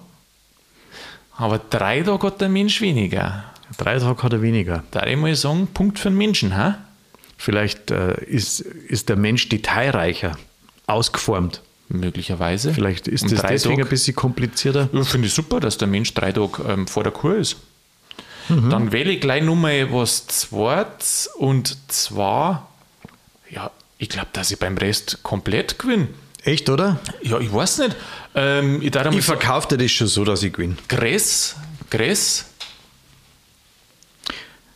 Aber 1.36 1.58
drei 1.58 2.02
Tage 2.02 2.26
hat 2.26 2.40
der 2.40 2.48
Mensch 2.48 2.80
weniger. 2.80 3.44
drei 3.76 3.98
Tage 3.98 4.22
hat 4.22 4.32
er 4.32 4.42
weniger. 4.42 4.84
Da 4.92 5.04
ich 5.06 5.16
mal 5.16 5.34
sagen, 5.34 5.66
Punkt 5.74 5.98
für 5.98 6.10
den 6.10 6.18
Menschen, 6.18 6.56
hä? 6.56 6.74
Vielleicht 7.38 7.90
äh, 7.90 8.22
ist, 8.24 8.60
ist 8.60 9.08
der 9.08 9.16
Mensch 9.16 9.48
detailreicher, 9.48 10.36
ausgeformt. 10.86 11.60
Möglicherweise. 11.88 12.72
Vielleicht 12.72 13.06
ist 13.08 13.24
Um 13.24 13.30
das 13.30 13.42
deswegen 13.42 13.74
Tage- 13.76 13.86
ein 13.86 13.90
bisschen 13.90 14.14
komplizierter. 14.14 14.88
Ja, 14.92 15.02
finde 15.04 15.26
ich 15.26 15.34
super, 15.34 15.58
dass 15.60 15.76
der 15.76 15.88
Mensch 15.88 16.14
drei 16.14 16.32
Tage 16.32 16.62
ähm, 16.66 16.86
vor 16.86 17.02
der 17.02 17.12
Kur 17.12 17.36
ist. 17.36 17.56
Mhm. 18.48 18.70
Dann 18.70 18.92
wähle 18.92 19.10
ich 19.10 19.20
gleich 19.20 19.42
nochmal 19.42 19.92
was 19.92 20.26
zweites 20.26 21.26
und 21.36 21.76
zwar, 21.92 22.68
ja, 23.52 23.70
ich 23.98 24.08
glaube, 24.08 24.28
dass 24.32 24.50
ich 24.50 24.58
beim 24.58 24.76
Rest 24.76 25.22
komplett 25.22 25.78
gewinne. 25.78 26.08
Echt, 26.44 26.68
oder? 26.68 26.98
Ja, 27.22 27.38
ich 27.38 27.52
weiß 27.52 27.78
nicht. 27.78 27.96
Ähm, 28.34 28.82
ich 28.82 28.92
Ich 28.94 29.24
verkaufe 29.24 29.68
dir 29.68 29.78
das 29.78 29.92
schon 29.92 30.08
so, 30.08 30.24
dass 30.24 30.42
ich 30.42 30.52
gewinne. 30.52 30.76
Gress, 30.88 31.54
Gress, 31.90 32.46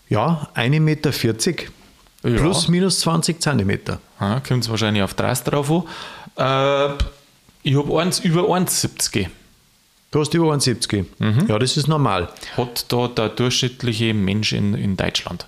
Ja, 0.08 0.48
1,40 0.54 0.80
Meter. 0.80 1.10
Ja. 2.22 2.36
Plus, 2.38 2.68
minus 2.68 3.00
20 3.00 3.40
Zentimeter. 3.40 4.00
ja, 4.20 4.40
kommt 4.40 4.64
es 4.64 4.70
wahrscheinlich 4.70 5.02
auf 5.02 5.14
30 5.14 5.44
drauf 5.44 5.70
an. 6.36 6.92
Äh, 6.92 7.04
ich 7.62 7.76
habe 7.76 8.00
eins 8.00 8.20
über 8.20 8.42
1,70. 8.42 9.28
Du 10.12 10.20
hast 10.20 10.32
über 10.34 10.52
1,70. 10.52 11.48
Ja, 11.48 11.58
das 11.58 11.76
ist 11.76 11.88
normal. 11.88 12.28
Hat 12.56 12.86
da 12.92 13.08
der 13.08 13.28
durchschnittliche 13.30 14.14
Mensch 14.14 14.52
in, 14.52 14.74
in 14.74 14.96
Deutschland. 14.96 15.46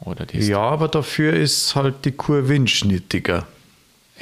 Oder 0.00 0.26
das. 0.26 0.46
Ja, 0.46 0.60
aber 0.60 0.88
dafür 0.88 1.32
ist 1.32 1.74
halt 1.74 2.04
die 2.04 2.12
Kur 2.12 2.48
windschnittiger. 2.48 3.46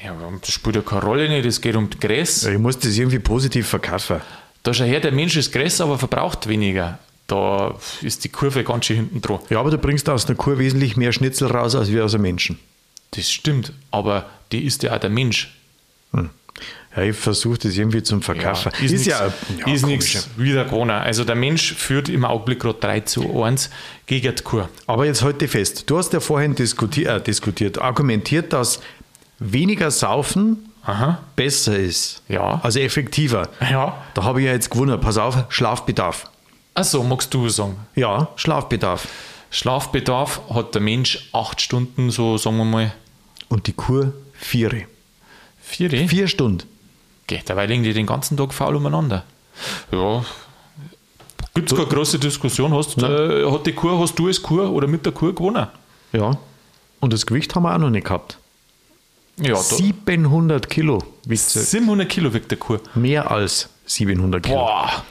Ja, 0.05 0.15
das 0.41 0.51
spielt 0.51 0.77
ja 0.77 0.83
keine 0.83 1.03
Rolle 1.03 1.29
nicht, 1.29 1.47
es 1.47 1.61
geht 1.61 1.77
um 1.77 1.89
die 1.89 1.99
Gräs. 1.99 2.43
Ja, 2.43 2.53
Ich 2.53 2.59
muss 2.59 2.79
das 2.79 2.97
irgendwie 2.97 3.19
positiv 3.19 3.69
verkaufen. 3.69 4.21
Da 4.63 4.73
schau 4.75 4.85
her, 4.85 5.01
der 5.01 5.13
Mensch 5.13 5.37
ist 5.37 5.53
größer, 5.53 5.85
aber 5.85 5.99
verbraucht 5.99 6.49
weniger. 6.49 6.99
Da 7.27 7.75
ist 8.03 8.25
die 8.25 8.29
Kurve 8.29 8.65
ganz 8.65 8.87
schön 8.87 8.97
hinten 8.97 9.23
dran. 9.23 9.39
Ja, 9.51 9.61
aber 9.61 9.71
du 9.71 9.79
bringst 9.79 10.09
aus 10.09 10.27
einer 10.27 10.37
Kur 10.37 10.59
wesentlich 10.59 10.97
mehr 10.97 11.13
Schnitzel 11.13 11.49
raus 11.49 11.75
als 11.75 11.91
wir 11.91 12.05
aus 12.05 12.15
einem 12.15 12.23
Menschen. 12.23 12.59
Das 13.13 13.31
stimmt, 13.31 13.73
aber 13.91 14.27
die 14.53 14.65
ist 14.65 14.83
ja 14.83 14.95
auch 14.95 14.99
der 14.99 15.11
Mensch. 15.11 15.55
Ja, 16.97 17.03
ich 17.03 17.17
versuche 17.17 17.59
das 17.59 17.77
irgendwie 17.77 18.03
zum 18.05 18.23
Verkaufen. 18.23 18.71
ist 18.81 18.93
ist 18.93 19.07
ja, 19.07 19.33
nix- 19.51 19.67
ja 19.67 19.75
ist 19.75 19.87
nichts 19.87 20.29
wieder 20.37 20.65
gewonnen. 20.65 20.91
Also 20.93 21.25
der 21.25 21.35
Mensch 21.35 21.75
führt 21.75 22.09
im 22.09 22.25
Augenblick 22.25 22.61
gerade 22.61 22.79
3 22.79 23.01
zu 23.01 23.43
1 23.43 23.69
gegen 24.07 24.35
die 24.37 24.43
Kur. 24.45 24.69
Aber 24.87 25.05
jetzt 25.05 25.23
halte 25.23 25.49
fest. 25.49 25.91
Du 25.91 25.99
hast 25.99 26.13
ja 26.13 26.21
vorhin 26.21 26.55
diskutiert, 26.55 27.09
äh, 27.09 27.21
diskutiert, 27.21 27.79
argumentiert, 27.81 28.53
dass 28.53 28.81
weniger 29.41 29.91
Saufen 29.91 30.71
Aha. 30.85 31.19
besser 31.35 31.77
ist. 31.77 32.23
Ja. 32.29 32.61
Also 32.63 32.79
effektiver. 32.79 33.49
Ja. 33.61 33.97
Da 34.15 34.23
habe 34.23 34.41
ich 34.41 34.47
ja 34.47 34.53
jetzt 34.53 34.71
gewonnen. 34.71 35.01
Pass 35.01 35.19
auf, 35.19 35.37
Schlafbedarf. 35.49 36.31
Achso, 36.75 37.03
magst 37.03 37.35
du 37.35 37.49
sagen? 37.49 37.77
Ja, 37.97 38.29
Schlafbedarf. 38.37 39.09
Schlafbedarf 39.51 40.41
hat 40.51 40.75
der 40.75 40.83
Mensch 40.83 41.29
8 41.33 41.61
Stunden, 41.61 42.11
so 42.11 42.37
sagen 42.37 42.57
wir 42.59 42.65
mal, 42.65 42.93
Und 43.49 43.67
die 43.67 43.73
Kur 43.73 44.13
vier. 44.33 44.71
4. 44.71 44.87
Vier 45.65 46.29
Stunden. 46.29 46.63
Geht, 47.27 47.49
dabei 47.49 47.67
liegen 47.67 47.83
die 47.83 47.93
den 47.93 48.07
ganzen 48.07 48.37
Tag 48.37 48.53
faul 48.53 48.77
umeinander. 48.77 49.25
Ja. 49.91 50.25
Gibt 51.55 51.71
es 51.71 51.79
keine 51.79 51.89
große 51.89 52.19
Diskussion? 52.19 52.75
Hast, 52.75 52.99
äh, 52.99 53.51
hat 53.51 53.67
die 53.67 53.73
Kur, 53.73 53.99
hast 53.99 54.19
du 54.19 54.27
als 54.27 54.43
Kur 54.43 54.71
oder 54.71 54.87
mit 54.87 55.07
der 55.07 55.13
Kur 55.13 55.35
gewonnen? 55.35 55.69
Ja. 56.13 56.37
Und 57.01 57.13
das 57.13 57.25
Gewicht 57.25 57.55
haben 57.55 57.63
wir 57.63 57.75
auch 57.75 57.79
noch 57.79 57.91
nicht 57.91 58.07
gehabt. 58.07 58.39
Ja, 59.39 59.55
da, 59.55 59.63
700 59.63 60.69
Kilo. 60.69 61.03
wiegt 61.27 61.43
sie. 61.43 61.61
700 61.61 62.09
Kilo 62.09 62.35
wiegt 62.35 62.51
der 62.51 62.59
Kur. 62.59 62.81
Mehr 62.95 63.31
als 63.31 63.69
700 63.87 64.43
Kilo. 64.43 64.57
Boah. 64.57 65.05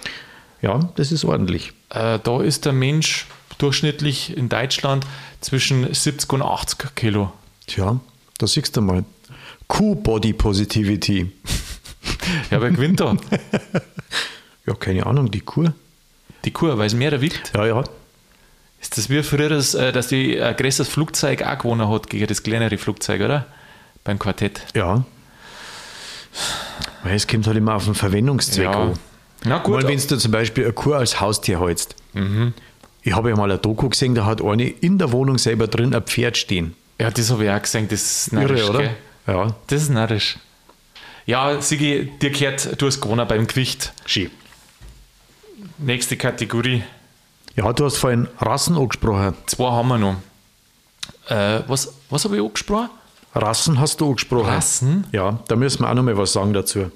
Ja, 0.62 0.80
das 0.96 1.12
ist 1.12 1.26
ordentlich. 1.26 1.74
Äh, 1.90 2.20
da 2.24 2.42
ist 2.42 2.66
der 2.66 2.74
Mensch 2.74 3.28
durchschnittlich 3.58 4.36
in 4.36 4.50
Deutschland 4.50 5.06
zwischen 5.42 5.94
70 5.94 6.32
und 6.34 6.42
80 6.42 6.96
Kilo. 6.96 7.34
Tja, 7.68 8.00
da 8.38 8.48
siehst 8.48 8.76
du 8.78 8.82
mal. 8.82 9.04
Q-Body 9.74 10.34
Positivity. 10.34 11.32
Ja, 12.52 12.62
wer 12.62 12.70
gewinnt 12.70 13.00
da? 13.00 13.18
Ja, 14.68 14.74
keine 14.76 15.06
Ahnung, 15.08 15.32
die 15.32 15.40
Kur. 15.42 15.74
Die 16.46 16.52
Kur, 16.52 16.78
weil 16.78 16.86
es 16.86 16.94
mehr 16.94 17.20
wiegt. 17.22 17.52
Ja, 17.56 17.66
ja. 17.66 17.84
Ist 18.80 18.98
das 18.98 19.10
wie 19.10 19.24
früher, 19.24 19.50
das, 19.50 19.74
äh, 19.74 19.92
dass 19.92 20.08
die 20.10 20.40
ein 20.40 20.56
größeres 20.56 20.88
Flugzeug 20.90 21.42
auch 21.42 21.58
gewonnen 21.58 21.90
hat 21.90 22.08
gegen 22.10 22.28
das 22.28 22.44
kleinere 22.44 22.78
Flugzeug, 22.78 23.22
oder? 23.22 23.48
Beim 24.04 24.20
Quartett. 24.20 24.62
Ja. 24.76 25.04
Weil 27.04 27.16
es 27.16 27.28
kommt 27.28 27.48
halt 27.48 27.58
immer 27.58 27.74
auf 27.76 27.86
den 27.86 27.96
Verwendungszweck 27.96 28.66
Ja. 28.66 28.72
an. 28.72 28.94
Na 29.44 29.58
gut. 29.58 29.84
Wenn 29.88 29.98
du 29.98 30.18
zum 30.18 30.32
Beispiel 30.32 30.66
eine 30.66 30.74
Kur 30.74 30.98
als 30.98 31.20
Haustier 31.20 31.60
hältst. 31.60 31.96
Ich 33.02 33.14
habe 33.16 33.30
ja 33.32 33.36
mal 33.36 33.50
eine 33.50 33.58
Doku 33.58 33.90
gesehen, 33.90 34.14
da 34.14 34.26
hat 34.26 34.40
eine 34.42 34.70
in 34.70 35.00
der 35.00 35.12
Wohnung 35.12 35.38
selber 35.40 35.66
drin 35.68 35.96
ein 35.96 36.04
Pferd 36.04 36.38
stehen. 36.38 36.76
Ja, 37.00 37.10
das 37.10 37.32
habe 37.32 37.46
ich 37.46 37.50
auch 37.50 37.62
gesehen, 37.62 37.88
das 37.90 38.02
ist 38.04 38.34
narrisch, 38.34 38.62
Irre, 38.62 38.70
oder? 38.70 38.80
gell? 38.84 38.96
Ja. 39.28 39.56
Das 39.68 39.84
ist 39.84 39.90
narrisch. 39.90 40.38
Ja, 41.26 41.62
Sigi, 41.62 42.12
dir 42.22 42.32
gehört, 42.32 42.82
du 42.82 42.88
hast 42.88 43.00
gewonnen 43.00 43.28
beim 43.28 43.48
Gewicht. 43.48 43.94
Schön. 44.06 44.30
Nächste 45.78 46.18
Kategorie. 46.18 46.84
Ja, 47.56 47.72
du 47.72 47.86
hast 47.86 47.98
vorhin 47.98 48.28
Rassen 48.40 48.78
angesprochen. 48.78 49.36
Zwei 49.46 49.72
haben 49.72 49.88
wir 49.88 49.98
noch. 49.98 50.16
Äh, 51.30 51.62
was 51.68 51.94
was 52.10 52.26
habe 52.26 52.36
ich 52.38 52.44
angesprochen? 52.44 52.90
Rassen 53.34 53.80
hast 53.80 54.02
du 54.02 54.10
angesprochen. 54.10 54.46
Rassen? 54.50 55.08
Ja, 55.12 55.40
da 55.48 55.56
müssen 55.56 55.84
wir 55.84 55.90
auch 55.90 55.94
noch 55.94 56.04
mal 56.04 56.18
was 56.18 56.34
sagen 56.34 56.54
dazu. 56.54 56.92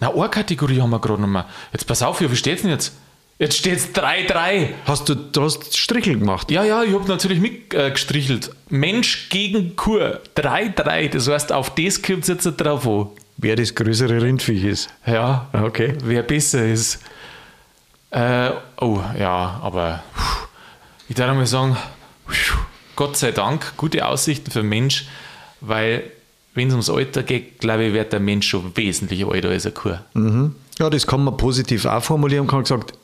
Na, 0.00 0.12
eine 0.12 0.28
Kategorie 0.28 0.80
haben 0.80 0.90
wir 0.90 0.98
gerade 0.98 1.20
noch 1.20 1.28
mal. 1.28 1.46
Jetzt 1.72 1.86
pass 1.86 2.02
auf, 2.02 2.20
wie 2.20 2.36
steht's 2.36 2.62
denn 2.62 2.70
jetzt? 2.70 2.92
Jetzt 3.38 3.58
steht's 3.58 3.88
3-3. 3.94 4.68
Hast 4.86 5.08
du, 5.10 5.14
du 5.14 5.42
hast 5.42 5.76
Strichel 5.76 6.18
gemacht? 6.18 6.50
Ja, 6.50 6.64
ja, 6.64 6.82
ich 6.82 6.94
habe 6.94 7.06
natürlich 7.06 7.38
mitgestrichelt. 7.38 8.48
Äh. 8.48 8.50
Mensch 8.70 9.28
gegen 9.28 9.76
Kur. 9.76 10.20
3-3. 10.36 11.10
Das 11.10 11.28
heißt, 11.28 11.52
auf 11.52 11.74
das 11.74 12.00
kommt 12.00 12.20
es 12.22 12.28
jetzt 12.28 12.44
drauf 12.44 12.86
an. 12.88 13.08
Wer 13.36 13.56
das 13.56 13.74
größere 13.74 14.22
Rindviech 14.22 14.64
ist. 14.64 14.88
Ja, 15.06 15.48
Okay. 15.52 15.94
wer 16.02 16.22
besser 16.22 16.64
ist. 16.66 17.00
Äh, 18.10 18.50
oh, 18.80 19.00
ja, 19.18 19.60
aber 19.62 20.02
ich 21.08 21.14
darf 21.16 21.34
mal 21.36 21.46
sagen, 21.46 21.76
Gott 22.94 23.18
sei 23.18 23.32
Dank, 23.32 23.76
gute 23.76 24.06
Aussichten 24.06 24.50
für 24.50 24.60
den 24.60 24.70
Mensch, 24.70 25.06
weil 25.60 26.04
wenn 26.54 26.68
es 26.68 26.72
ums 26.72 26.88
Alter 26.88 27.22
geht, 27.22 27.58
glaube 27.58 27.84
ich, 27.84 27.92
wird 27.92 28.14
der 28.14 28.20
Mensch 28.20 28.48
schon 28.48 28.74
wesentlich 28.74 29.20
älter 29.26 29.50
als 29.50 29.66
eine 29.66 29.74
Kur. 29.74 30.00
Ja, 30.78 30.88
das 30.88 31.06
kann 31.06 31.22
man 31.24 31.36
positiv 31.36 31.84
auch 31.84 32.02
formulieren. 32.02 32.46
Man 32.46 32.50
kann 32.52 32.62
gesagt, 32.62 32.94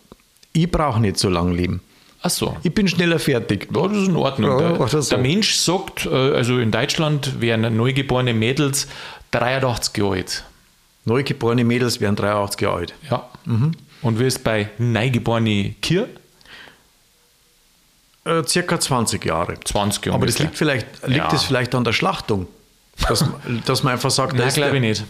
ich 0.53 0.71
brauche 0.71 1.01
nicht 1.01 1.19
so 1.19 1.29
lange 1.29 1.55
leben. 1.55 1.81
Ach 2.25 2.31
so. 2.31 2.57
Ich 2.62 2.73
bin 2.73 2.87
schneller 2.87 3.19
fertig. 3.19 3.69
Ja, 3.75 3.88
das 3.88 3.97
ist 3.99 4.09
in 4.09 4.17
Ordnung. 4.17 4.51
Ja, 4.61 4.69
der, 4.73 4.79
das 4.79 4.91
der 4.91 5.03
so. 5.03 5.19
Mensch 5.19 5.55
sagt, 5.57 6.07
äh, 6.07 6.11
also 6.11 6.59
in 6.59 6.71
Deutschland 6.71 7.41
werden 7.41 7.77
neugeborene 7.77 8.33
Mädels 8.33 8.87
83 9.33 9.97
Jahre 9.97 10.12
alt. 10.17 10.45
Neugeborene 11.05 11.65
Mädels 11.65 12.01
werden 12.01 12.15
83 12.15 12.61
Jahre 12.61 12.77
alt. 12.77 12.95
Ja. 13.11 13.29
Und 14.03 14.21
wie 14.21 14.25
ist 14.25 14.45
bei 14.45 14.69
neugeborene 14.79 15.75
Kier? 15.83 16.09
Äh, 18.25 18.45
circa 18.47 18.79
20 18.79 19.25
Jahre. 19.25 19.59
20 19.59 20.07
Jahre. 20.07 20.17
Aber 20.17 20.27
das 20.27 20.38
liegt 20.38 20.57
vielleicht, 20.57 20.87
liegt 21.07 21.17
Ja. 21.19 21.29
das 21.29 21.43
vielleicht 21.45 21.75
an 21.75 21.83
der 21.85 21.93
Schlachtung. 21.93 22.47
Dass, 23.09 23.25
dass 23.67 23.83
man 23.83 23.95
einfach 23.95 24.11
sagt, 24.12 24.35
da 24.35 24.38
Nein, 24.38 24.49
ist, 24.49 24.55
glaube 24.55 24.77
ich 24.77 24.81
nicht. 24.83 25.05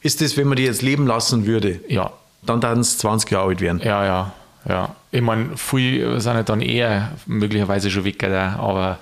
ist 0.00 0.20
das, 0.20 0.36
wenn 0.36 0.48
man 0.48 0.56
die 0.56 0.64
jetzt 0.64 0.82
leben 0.82 1.06
lassen 1.06 1.46
würde, 1.46 1.80
Ja, 1.88 2.12
dann 2.42 2.60
dann 2.60 2.80
es 2.80 2.98
20 2.98 3.30
Jahre 3.30 3.48
alt 3.50 3.60
werden. 3.60 3.80
ja, 3.84 4.04
ja. 4.04 4.32
Ja. 4.68 4.94
Ich 5.10 5.20
meine, 5.20 5.56
viele 5.56 6.20
sind 6.20 6.34
ja 6.34 6.42
dann 6.42 6.60
eher 6.60 7.12
möglicherweise 7.26 7.90
schon 7.90 8.04
weg, 8.04 8.22
oder? 8.22 8.58
aber 8.58 8.98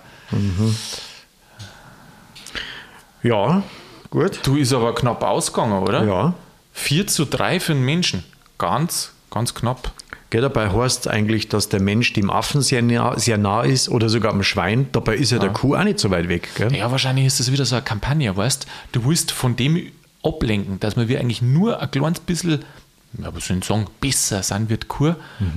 Ja, 3.23 3.63
gut. 4.11 4.41
du 4.43 4.57
ist 4.57 4.73
aber 4.73 4.95
knapp 4.95 5.23
ausgegangen, 5.23 5.83
oder? 5.83 6.05
Ja. 6.05 6.35
4 6.73 7.07
zu 7.07 7.25
3 7.25 7.61
für 7.61 7.75
den 7.75 7.85
Menschen. 7.85 8.25
Ganz, 8.59 9.13
ganz 9.31 9.55
knapp. 9.55 9.93
Gell, 10.31 10.41
dabei 10.41 10.71
heißt 10.71 11.01
es 11.01 11.07
eigentlich, 11.09 11.51
dass 11.51 11.69
der 11.69 11.81
Mensch 11.81 12.15
dem 12.15 12.31
Affen 12.31 12.63
sehr 12.63 12.81
nah, 12.81 13.19
sehr 13.19 13.37
nah 13.37 13.63
ist 13.63 13.91
oder 13.91 14.09
sogar 14.09 14.33
am 14.33 14.43
Schwein. 14.43 14.89
Dabei 14.93 15.17
ist 15.17 15.31
ja 15.31 15.39
der 15.39 15.51
Kuh 15.51 15.77
auch 15.77 15.85
nicht 15.85 15.99
so 15.99 16.11
weit 16.11 16.29
weg. 16.29 16.49
Gell? 16.55 16.75
Ja, 16.75 16.91
wahrscheinlich 16.91 17.27
ist 17.27 17.39
das 17.39 17.53
wieder 17.53 17.67
so 17.67 17.75
eine 17.77 17.85
Kampagne, 17.85 18.35
weißt 18.35 18.67
du? 18.93 19.05
willst 19.05 19.31
von 19.31 19.57
dem 19.57 19.93
ablenken, 20.23 20.81
dass 20.81 20.97
wir 20.97 21.09
wir 21.09 21.21
eigentlich 21.21 21.43
nur 21.43 21.81
ein 21.83 21.91
kleines 21.91 22.21
bisschen, 22.21 22.65
ja, 23.19 23.35
was 23.35 23.47
soll 23.47 23.59
ich 23.59 23.65
sagen, 23.65 23.87
besser 24.01 24.43
sind 24.43 24.71
wird 24.71 24.89
Kur. 24.89 25.17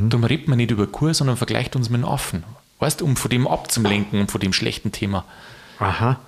Darum 0.09 0.23
redet 0.23 0.47
man 0.47 0.57
nicht 0.57 0.71
über 0.71 0.87
Kur, 0.87 1.13
sondern 1.13 1.37
vergleicht 1.37 1.75
uns 1.75 1.89
mit 1.89 2.03
einem 2.03 2.11
Affen. 2.11 2.43
Weißt 2.79 3.01
du, 3.01 3.05
um 3.05 3.15
von 3.15 3.29
dem 3.29 3.47
abzulenken 3.47 4.19
und 4.19 4.31
von 4.31 4.41
dem 4.41 4.53
schlechten 4.53 4.91
Thema. 4.91 5.23
Aha. 5.79 6.19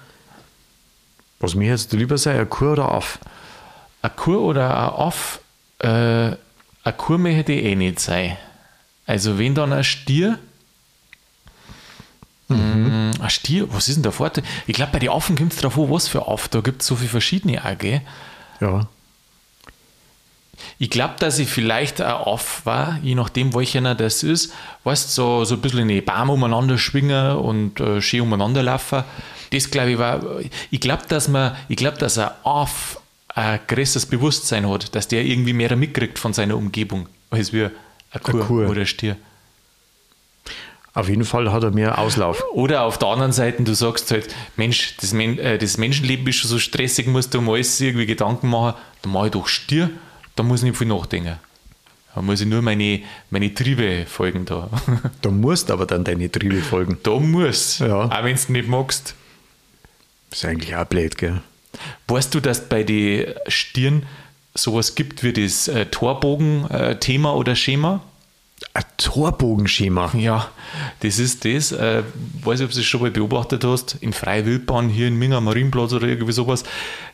Was 1.40 1.56
mir 1.56 1.70
jetzt 1.70 1.92
lieber 1.94 2.18
sei, 2.18 2.40
ein 2.40 2.50
Kuh 2.50 2.72
oder 2.72 2.92
Aff? 2.92 3.20
Ein 4.02 4.16
Kur 4.16 4.42
oder 4.42 4.70
ein 4.70 5.08
Aff, 5.08 5.40
äh, 5.80 6.32
ein 6.84 6.98
Kur 6.98 7.18
möchte 7.18 7.54
ich 7.54 7.64
eh 7.66 7.76
nicht 7.76 8.00
sein. 8.00 8.38
Also 9.06 9.38
wenn 9.38 9.56
dann 9.56 9.74
ein 9.74 9.84
Stier, 9.84 10.40
Mm, 12.50 13.12
ein 13.20 13.30
Stier, 13.30 13.68
was 13.74 13.90
ist 13.90 13.96
denn 13.96 14.04
der 14.04 14.14
Vorteil? 14.14 14.44
Ich 14.68 14.76
glaube, 14.76 14.94
bei 14.94 15.00
den 15.00 15.10
Affen 15.10 15.36
kommt 15.36 15.52
es 15.54 15.60
darauf 15.60 15.78
an, 15.78 15.92
was 15.92 16.08
für 16.08 16.28
Aff. 16.28 16.48
Da 16.48 16.62
gibt 16.62 16.82
es 16.82 16.88
so 16.88 16.96
viele 16.96 17.10
verschiedene 17.10 17.64
auch, 17.64 17.78
gell? 17.78 18.02
Ja. 18.62 18.88
Ich 20.80 20.90
glaube, 20.90 21.16
dass 21.20 21.40
ich 21.40 21.50
vielleicht 21.50 22.02
ein 22.02 22.12
Aff 22.12 22.62
war, 22.66 23.00
je 23.02 23.16
nachdem, 23.16 23.54
welcher 23.54 23.96
das 23.96 24.24
ist. 24.24 24.54
Weißt 24.84 25.14
so, 25.14 25.44
so 25.46 25.56
ein 25.56 25.62
bisschen 25.62 25.80
in 25.80 25.88
die 25.88 26.02
Baum 26.02 26.30
umeinander 26.30 26.78
schwingen 26.78 27.38
und 27.38 27.80
äh, 27.80 28.02
schön 28.02 28.22
umeinander 28.22 28.64
laufen. 28.64 29.04
Das 29.52 29.72
glaube 29.72 29.92
ich 29.92 29.98
war. 29.98 30.22
Ich 30.72 30.82
glaube, 30.82 31.04
dass 31.08 31.28
man, 31.28 31.56
ich 31.70 31.78
glaube, 31.78 31.98
dass 31.98 32.18
ein 32.18 32.30
Aff 32.44 33.00
ein 33.30 33.60
größeres 33.68 34.08
Bewusstsein 34.08 34.68
hat, 34.68 34.96
dass 34.96 35.08
der 35.08 35.24
irgendwie 35.24 35.54
mehr 35.54 35.76
mitkriegt 35.76 36.18
von 36.18 36.34
seiner 36.34 36.58
Umgebung, 36.58 37.08
als 37.30 37.54
wir 37.54 37.72
ein 38.12 38.24
Kur, 38.24 38.40
Kur. 38.42 38.70
oder 38.70 38.82
ein 38.82 38.88
Stier. 38.88 39.16
Auf 40.94 41.10
jeden 41.10 41.26
Fall 41.26 41.52
hat 41.52 41.64
er 41.64 41.70
mehr 41.70 42.00
Auslauf. 42.00 42.44
Oder 42.54 42.82
auf 42.82 42.98
der 42.98 43.10
anderen 43.10 43.32
Seite, 43.32 43.62
du 43.62 43.76
sagst 43.76 44.10
halt, 44.10 44.34
Mensch, 44.56 44.98
das, 45.00 45.14
Men 45.14 45.38
äh, 45.38 45.60
das 45.60 45.78
Menschenleben 45.78 46.26
ist 46.26 46.38
schon 46.38 46.50
so 46.50 46.58
stressig, 46.58 47.06
musst 47.06 47.36
du 47.36 47.38
um 47.38 47.50
alles 47.50 47.80
irgendwie 47.80 48.08
Gedanken 48.08 48.50
machen, 48.50 48.76
da 49.04 49.10
mache 49.10 49.28
ich 49.28 49.32
doch 49.34 49.48
Stier, 49.48 49.92
da 50.38 50.44
muss 50.44 50.62
ich 50.62 50.66
nicht 50.70 50.78
viel 50.78 50.88
nachdenken. 50.88 51.38
Da 52.16 52.22
muss 52.22 52.42
ich 52.42 52.48
nur 52.48 52.62
meine, 52.62 53.02
meine 53.30 53.54
Triebe 53.54 54.06
folgen 54.08 54.46
da. 54.46 54.70
Da 55.22 55.30
musst 55.30 55.70
aber 55.70 55.86
dann 55.86 56.04
deine 56.04 56.32
Triebe 56.32 56.62
folgen. 56.62 56.98
da 57.04 57.12
muss, 57.20 57.80
Ja. 57.80 58.06
auch 58.06 58.24
wenn 58.24 58.36
du 58.38 58.52
nicht 58.54 58.68
magst. 58.68 59.14
Ist 60.32 60.46
eigentlich 60.46 60.76
auch 60.76 60.86
blöd, 60.86 61.18
gell? 61.18 61.42
Weißt 62.08 62.34
du, 62.34 62.40
dass 62.40 62.68
bei 62.70 62.84
den 62.84 63.34
Stieren 63.48 64.04
sowas 64.56 64.96
gibt 64.96 65.24
wie 65.24 65.32
das 65.34 65.68
äh, 65.68 65.86
Torbogen-Thema 65.86 67.36
oder 67.36 67.56
Schema? 67.56 68.02
Ein 68.74 68.84
Torbogenschema. 68.98 70.12
Ja, 70.18 70.50
das 71.02 71.20
ist 71.20 71.46
das. 71.46 71.72
Äh, 71.72 72.02
weiß 72.44 72.60
nicht, 72.60 72.70
ob 72.70 72.74
du 72.74 72.80
es 72.80 72.86
schon 72.86 73.02
mal 73.02 73.12
beobachtet 73.12 73.64
hast, 73.64 73.96
in 74.02 74.14
freier 74.14 74.46
Wildbahn 74.48 74.90
hier 74.90 75.08
in 75.08 75.16
Minga 75.20 75.40
Marienplatz 75.40 75.94
oder 75.94 76.08
irgendwie 76.08 76.32
sowas, 76.34 76.64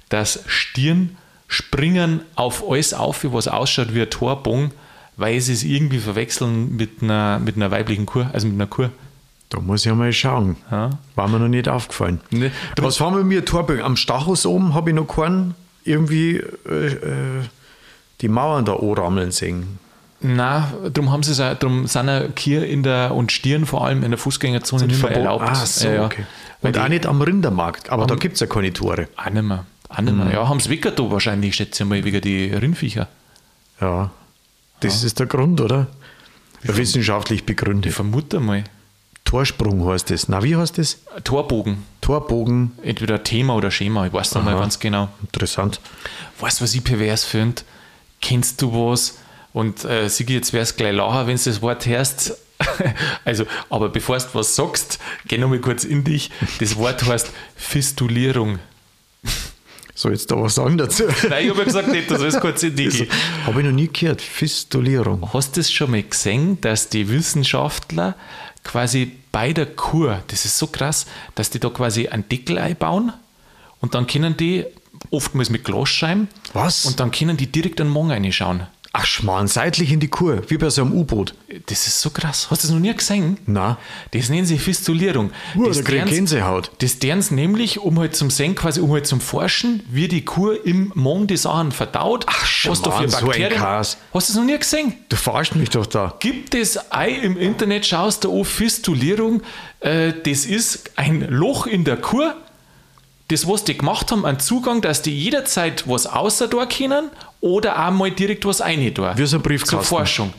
dass 0.08 0.40
Stirn 0.48 1.18
springen 1.54 2.22
auf 2.36 2.64
alles 2.68 2.94
auf, 2.94 3.24
was 3.32 3.48
ausschaut 3.48 3.94
wie 3.94 4.02
ein 4.02 4.10
Torbogen, 4.10 4.72
weil 5.18 5.40
sie 5.40 5.54
es 5.54 5.64
irgendwie 5.64 6.00
verwechseln 6.00 6.76
mit 6.76 7.02
einer, 7.02 7.40
mit 7.40 7.56
einer 7.56 7.72
weiblichen 7.72 8.06
Kur, 8.06 8.30
also 8.34 8.48
mit 8.48 8.56
einer 8.56 8.68
Kur. 8.68 8.90
Da 9.50 9.60
muss 9.60 9.86
ich 9.86 9.94
mal 9.94 10.12
schauen. 10.12 10.56
Ja. 10.72 10.90
War 11.16 11.28
mir 11.28 11.38
noch 11.40 11.48
nicht 11.48 11.70
aufgefallen. 11.70 12.20
Ne, 12.32 12.52
Was 12.78 13.00
haben 13.00 13.16
wir 13.16 13.24
mir 13.24 13.46
Torbogen? 13.46 13.84
Am 13.84 13.96
Stachus 13.96 14.46
oben 14.48 14.74
habe 14.74 14.90
ich 14.90 14.96
noch 14.96 15.06
keinen 15.08 15.54
irgendwie 15.84 16.38
äh, 16.68 16.88
äh, 16.88 17.42
die 18.22 18.28
Mauern 18.30 18.66
da 18.66 18.74
anrammeln 18.78 19.32
sehen. 19.32 19.78
Na, 20.22 20.72
darum 20.94 21.12
haben 21.12 21.22
sie 21.22 21.36
darum 21.36 21.86
sind 21.86 22.08
ja 22.08 22.28
Kier 22.30 22.66
in 22.66 22.82
der 22.82 23.14
und 23.14 23.32
Stieren 23.34 23.66
vor 23.66 23.86
allem 23.86 24.04
in 24.04 24.10
der 24.12 24.18
Fußgängerzone 24.18 24.88
nicht 24.88 25.02
mehr 25.04 25.12
erlaubt. 25.12 25.44
Ah, 25.46 25.54
so, 25.66 25.88
Ja, 25.90 26.06
okay. 26.06 26.24
Und 26.62 26.76
die- 26.76 26.80
auch 26.80 26.88
nicht 26.88 27.06
am 27.06 27.22
Rindermarkt, 27.22 27.90
aber 27.90 28.08
da 28.08 28.16
gibt 28.16 28.36
es 28.36 28.40
ja 28.40 28.48
keine 28.48 28.72
Tore. 28.72 29.10
Auch 29.18 29.30
nicht 29.30 29.44
mehr. 29.44 29.66
Nicht 30.02 30.16
mehr. 30.16 30.32
Ja, 30.32 30.48
haben 30.48 30.60
sie 30.60 30.70
weg 30.70 30.82
da 30.96 31.12
wahrscheinlich, 31.12 31.56
schätze 31.56 31.84
ich 31.84 31.90
mal, 31.90 32.04
wegen 32.04 32.22
die 32.22 32.46
Rindviecher. 32.48 33.08
Ja, 33.80 34.12
das 34.80 35.04
ist 35.04 35.20
der 35.20 35.28
Grund, 35.28 35.62
oder? 35.62 35.88
Wissenschaftlich 36.64 37.40
Ich 37.42 37.46
begründet. 37.46 37.94
vermute 37.94 38.40
mal. 38.40 38.64
Torsprung 39.26 39.86
heißt 39.88 40.10
das. 40.12 40.28
Na, 40.28 40.44
wie 40.44 40.56
heißt 40.56 40.78
das? 40.78 41.00
Torbogen. 41.24 41.84
Torbogen. 42.02 42.74
Entweder 42.84 43.24
Thema 43.24 43.56
oder 43.56 43.72
Schema, 43.72 44.06
ich 44.06 44.14
weiß 44.14 44.36
nicht 44.36 44.44
mal 44.44 44.56
ganz 44.56 44.80
genau. 44.80 45.10
Interessant. 45.22 45.80
Weißt 46.40 46.60
du, 46.60 46.64
was 46.64 46.76
ich 46.76 46.84
pervers 46.84 47.24
finde? 47.26 47.62
Kennst 48.22 48.62
du 48.62 48.72
was? 48.72 49.18
Und 49.54 49.86
äh, 49.86 50.08
Sigi, 50.10 50.34
jetzt 50.34 50.54
wär's 50.54 50.76
gleich 50.76 50.94
lacher, 50.94 51.28
wenn 51.28 51.38
du 51.38 51.44
das 51.44 51.62
Wort 51.62 51.86
hörst. 51.86 52.38
also, 53.26 53.46
aber 53.70 53.90
bevor 53.90 54.18
du 54.18 54.26
was 54.34 54.56
sagst, 54.56 55.00
geh 55.28 55.38
noch 55.38 55.50
mal 55.50 55.60
kurz 55.60 55.84
in 55.84 56.04
dich. 56.04 56.30
Das 56.60 56.76
Wort 56.76 57.04
heißt 57.06 57.32
Fistulierung. 57.56 58.60
Soll 59.96 60.14
ich 60.14 60.20
jetzt 60.22 60.32
da 60.32 60.42
was 60.42 60.56
sagen 60.56 60.78
dazu? 60.78 61.04
Nein, 61.30 61.44
ich 61.44 61.50
habe 61.50 61.60
ja 61.60 61.66
gesagt, 61.66 61.88
nicht, 61.90 62.10
das 62.10 62.22
ist 62.22 62.40
kurz 62.40 62.64
in 62.64 62.76
dich. 62.76 62.98
gehen. 62.98 63.08
Habe 63.46 63.60
ich 63.62 63.66
noch 63.66 63.74
nie 63.74 63.90
gehört. 63.92 64.22
Fistulierung. 64.22 65.30
Hast 65.34 65.56
du 65.56 65.60
das 65.60 65.72
schon 65.72 65.92
mal 65.92 66.02
gesehen, 66.02 66.60
dass 66.62 66.90
die 66.90 67.10
Wissenschaftler 67.10 68.16
quasi 68.64 69.12
bei 69.32 69.54
der 69.54 69.68
Kur, 69.68 70.24
das 70.28 70.46
ist 70.46 70.58
so 70.58 70.68
krass, 70.68 71.06
dass 71.36 71.50
die 71.50 71.60
da 71.60 71.70
quasi 71.70 72.08
einen 72.08 72.28
Deckel 72.28 72.58
einbauen 72.58 73.14
und 73.82 73.94
dann 73.94 74.08
können 74.08 74.38
die 74.38 74.66
oftmals 75.12 75.50
mit 75.50 75.64
Glasscheiben 75.64 76.28
Was? 76.54 76.86
und 76.86 77.00
dann 77.00 77.12
können 77.12 77.36
die 77.38 77.48
direkt 77.52 77.82
an 77.82 77.88
den 77.88 77.94
Morgen 77.94 78.12
reinschauen. 78.12 78.68
Ach, 78.96 79.08
Schmarrn, 79.08 79.48
seitlich 79.48 79.92
in 79.92 80.00
die 80.00 80.08
Kur, 80.08 80.44
wie 80.50 80.58
bei 80.58 80.70
so 80.70 80.84
einem 80.84 80.94
U-Boot. 80.94 81.34
Das 81.66 81.88
ist 81.88 82.00
so 82.00 82.12
krass. 82.12 82.48
Hast 82.52 82.64
du 82.64 82.68
das 82.68 82.74
noch 82.76 82.80
nie 82.80 82.94
gesehen? 82.94 83.40
Na. 83.48 83.80
Das 84.12 84.30
nennen 84.30 84.46
sie 84.46 84.60
Fistulierung. 84.60 85.32
Uh, 85.56 85.66
das 85.68 85.78
da 85.78 85.84
tern's- 85.84 86.12
Gänsehaut. 86.12 86.70
Das 86.78 87.00
sie 87.00 87.32
nämlich, 87.32 87.80
um 87.80 87.98
halt 87.98 88.16
zum 88.16 88.30
Sehen, 88.30 88.54
quasi 88.54 88.82
um 88.82 88.92
halt 88.92 89.08
zum 89.08 89.20
Forschen, 89.20 89.82
wie 89.90 90.08
die 90.08 90.24
Kur 90.24 90.64
im 90.64 90.92
Morgen 90.94 91.26
die 91.26 91.38
Sachen 91.38 91.72
verdaut. 91.72 92.26
Ach, 92.28 92.46
für 92.46 92.76
Schmarrn, 92.76 92.84
so 92.84 92.92
ein 92.92 93.10
Bakterien. 93.26 93.60
Chaos. 93.60 93.98
Hast 94.14 94.30
du 94.30 94.34
das 94.34 94.40
noch 94.40 94.46
nie 94.46 94.60
gesehen? 94.60 94.94
Du 95.10 95.16
verarscht 95.16 95.56
mich 95.56 95.72
doch 95.72 95.88
da. 95.88 96.16
Gibt 96.20 96.54
es 96.54 96.92
ein 96.92 97.16
im 97.16 97.36
Internet, 97.38 97.88
schaust 97.88 98.26
du 98.26 98.40
an, 98.40 98.46
Fistulierung, 98.46 99.42
äh, 99.80 100.14
das 100.24 100.46
ist 100.46 100.92
ein 100.98 101.22
Loch 101.32 101.66
in 101.66 101.84
der 101.84 101.98
Kur, 101.98 102.36
das, 103.30 103.48
was 103.48 103.64
die 103.64 103.76
gemacht 103.76 104.12
haben, 104.12 104.24
einen 104.24 104.40
Zugang, 104.40 104.82
dass 104.82 105.02
die 105.02 105.18
jederzeit 105.18 105.88
was 105.88 106.06
außer 106.06 106.48
da 106.48 106.68
können 106.68 107.10
oder 107.44 107.88
auch 107.88 107.92
mal 107.92 108.10
direkt 108.12 108.46
was 108.46 108.62
rein 108.62 108.94
da. 108.94 109.18
Wie 109.18 109.26
so 109.26 109.38
ein 109.38 109.44
Briefkasten. 109.44 109.76
Zur 109.78 109.84
Forschung. 109.84 110.34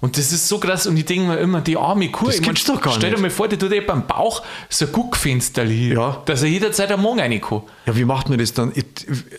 Und 0.00 0.18
das 0.18 0.32
ist 0.32 0.46
so 0.48 0.58
krass. 0.58 0.86
Und 0.86 0.96
ich 0.96 1.04
denke 1.06 1.26
mir 1.26 1.38
immer, 1.38 1.60
die 1.62 1.76
arme 1.76 2.10
Kur. 2.10 2.28
Das 2.28 2.36
ich 2.36 2.40
mein, 2.42 2.50
gibt's 2.54 2.64
doch 2.66 2.80
gar 2.80 2.92
Stell 2.92 3.10
dir 3.10 3.16
nicht. 3.16 3.22
mal 3.22 3.30
vor, 3.30 3.48
die 3.48 3.56
tut 3.56 3.72
eben 3.72 3.90
am 3.90 4.06
Bauch 4.06 4.42
so 4.68 4.84
ein 4.84 4.92
Guckfenster 4.92 5.64
hier, 5.64 5.94
Ja. 5.94 6.22
dass 6.26 6.42
er 6.42 6.48
jederzeit 6.50 6.92
am 6.92 7.00
Morgen 7.02 7.20
rein 7.20 7.40
kann. 7.40 7.62
Ja, 7.86 7.96
wie 7.96 8.04
macht 8.04 8.28
man 8.28 8.38
das 8.38 8.52
dann? 8.52 8.70
Ich, 8.74 8.84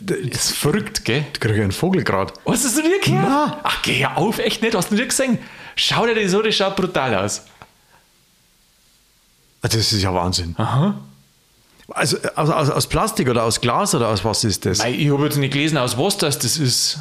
Das 0.01 0.45
ist 0.49 0.58
verrückt, 0.58 1.06
gell? 1.06 1.23
ich 1.34 1.39
kriege 1.39 1.62
einen 1.62 1.71
Vogel 1.71 2.04
gerade. 2.04 2.34
Hast 2.47 2.63
du 2.63 2.67
das 2.67 2.78
noch 2.78 2.84
nie 2.84 2.99
gehört? 3.01 3.30
Nein. 3.30 3.54
Ach, 3.63 3.82
geh 3.84 4.06
auf, 4.08 4.39
echt 4.39 4.62
nicht. 4.63 4.75
Hast 4.75 4.89
du 4.89 4.95
noch 4.95 5.01
nie 5.01 5.08
gesehen? 5.08 5.38
Schau 5.75 6.06
dir 6.08 6.15
das 6.15 6.34
an, 6.34 6.43
das 6.43 6.56
schaut 6.56 6.75
brutal 6.75 7.13
aus. 7.15 7.43
Ah, 9.62 9.67
Das 9.67 9.75
ist 9.93 10.01
ja 10.01 10.13
Wahnsinn. 10.13 10.56
Aha. 10.58 10.95
Also 11.89 12.17
aus, 12.36 12.50
aus, 12.50 12.69
aus 12.69 12.88
Plastik 12.88 13.30
oder 13.30 13.43
aus 13.43 13.62
Glas 13.62 13.93
oder 13.93 14.10
aus 14.10 14.24
was 14.26 14.43
ist 14.43 14.65
das? 14.65 14.80
Mei, 14.80 14.91
Ich 14.91 15.12
habe 15.12 15.24
jetzt 15.26 15.38
nicht 15.38 15.54
gelesen, 15.54 15.78
aus 15.78 15.98
was 15.98 16.17
das, 16.17 16.39
das 16.39 16.58
ist. 16.58 16.98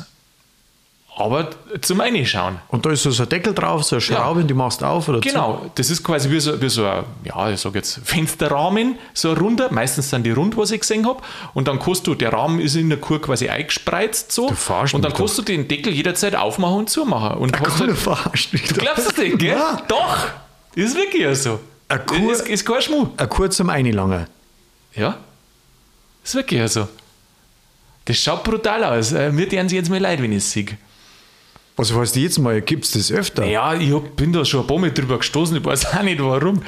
Aber 1.16 1.48
zum 1.80 2.00
Reinschauen. 2.00 2.58
Und 2.68 2.84
da 2.84 2.90
ist 2.90 3.04
so 3.04 3.22
ein 3.22 3.28
Deckel 3.28 3.54
drauf, 3.54 3.84
so 3.84 3.94
eine 3.94 4.00
Schraube, 4.00 4.44
die 4.44 4.52
machst 4.52 4.82
du 4.82 4.86
auf 4.86 5.08
oder 5.08 5.22
zu? 5.22 5.28
Genau, 5.28 5.70
das 5.76 5.88
ist 5.88 6.02
quasi 6.02 6.28
wie 6.28 6.40
so, 6.40 6.60
wie 6.60 6.68
so 6.68 6.84
ein, 6.86 7.04
ja, 7.22 7.50
ich 7.50 7.60
sage 7.60 7.78
jetzt 7.78 8.00
Fensterrahmen, 8.02 8.98
so 9.14 9.30
ein 9.30 9.36
runder. 9.36 9.72
Meistens 9.72 10.10
sind 10.10 10.24
die 10.24 10.32
rund, 10.32 10.56
was 10.56 10.72
ich 10.72 10.80
gesehen 10.80 11.06
habe. 11.06 11.22
Und 11.54 11.68
dann 11.68 11.78
kannst 11.78 12.08
du, 12.08 12.16
der 12.16 12.32
Rahmen 12.32 12.58
ist 12.58 12.74
in 12.74 12.88
der 12.88 12.98
Kur 12.98 13.22
quasi 13.22 13.48
eingespreizt 13.48 14.32
so. 14.32 14.48
Du 14.48 14.54
verarschst 14.56 14.94
und 14.96 15.02
dann 15.02 15.12
kannst 15.14 15.38
du 15.38 15.42
den 15.42 15.68
Deckel 15.68 15.92
jederzeit 15.92 16.34
aufmachen 16.34 16.78
und 16.78 16.90
zumachen. 16.90 17.38
Und 17.38 17.60
hast 17.60 17.76
Kunde 17.78 17.92
halt, 17.92 17.96
verarscht 17.98 18.52
mich 18.52 18.64
du 18.64 18.74
glaubst 18.74 19.06
das 19.06 19.16
nicht, 19.16 19.38
gell? 19.38 19.54
Nein. 19.56 19.82
Doch! 19.86 20.16
Ist 20.74 20.96
wirklich 20.96 21.22
ja 21.22 21.32
so. 21.36 21.60
Eine 21.88 22.00
Kur- 22.00 22.32
ist, 22.32 22.48
ist 22.48 22.66
kein 22.66 22.82
Schmuh. 22.82 23.10
Ein 23.16 23.28
kurz 23.28 23.56
zum 23.56 23.70
Einlanger. 23.70 24.26
Ja, 24.96 25.18
ist 26.22 26.34
wirklich 26.34 26.70
so. 26.70 26.88
Das 28.06 28.16
schaut 28.18 28.44
brutal 28.44 28.84
aus. 28.84 29.12
Äh, 29.12 29.32
Mir 29.32 29.48
tun 29.48 29.68
sie 29.68 29.76
jetzt 29.76 29.88
mal 29.90 29.98
leid, 30.00 30.20
wenn 30.22 30.30
ich 30.32 30.38
es 30.38 30.52
sehe. 30.52 30.66
Was 31.76 31.92
heißt 31.92 32.16
jetzt 32.16 32.38
mal? 32.38 32.60
Gibt 32.60 32.84
es 32.84 32.92
das 32.92 33.10
öfter? 33.10 33.44
Ja, 33.44 33.74
ich 33.74 33.92
hab, 33.92 34.14
bin 34.16 34.32
da 34.32 34.44
schon 34.44 34.60
ein 34.60 34.66
paar 34.66 34.78
Mal 34.78 34.92
drüber 34.92 35.18
gestoßen, 35.18 35.56
ich 35.56 35.64
weiß 35.64 35.86
auch 35.86 36.02
nicht 36.02 36.20
warum. 36.22 36.62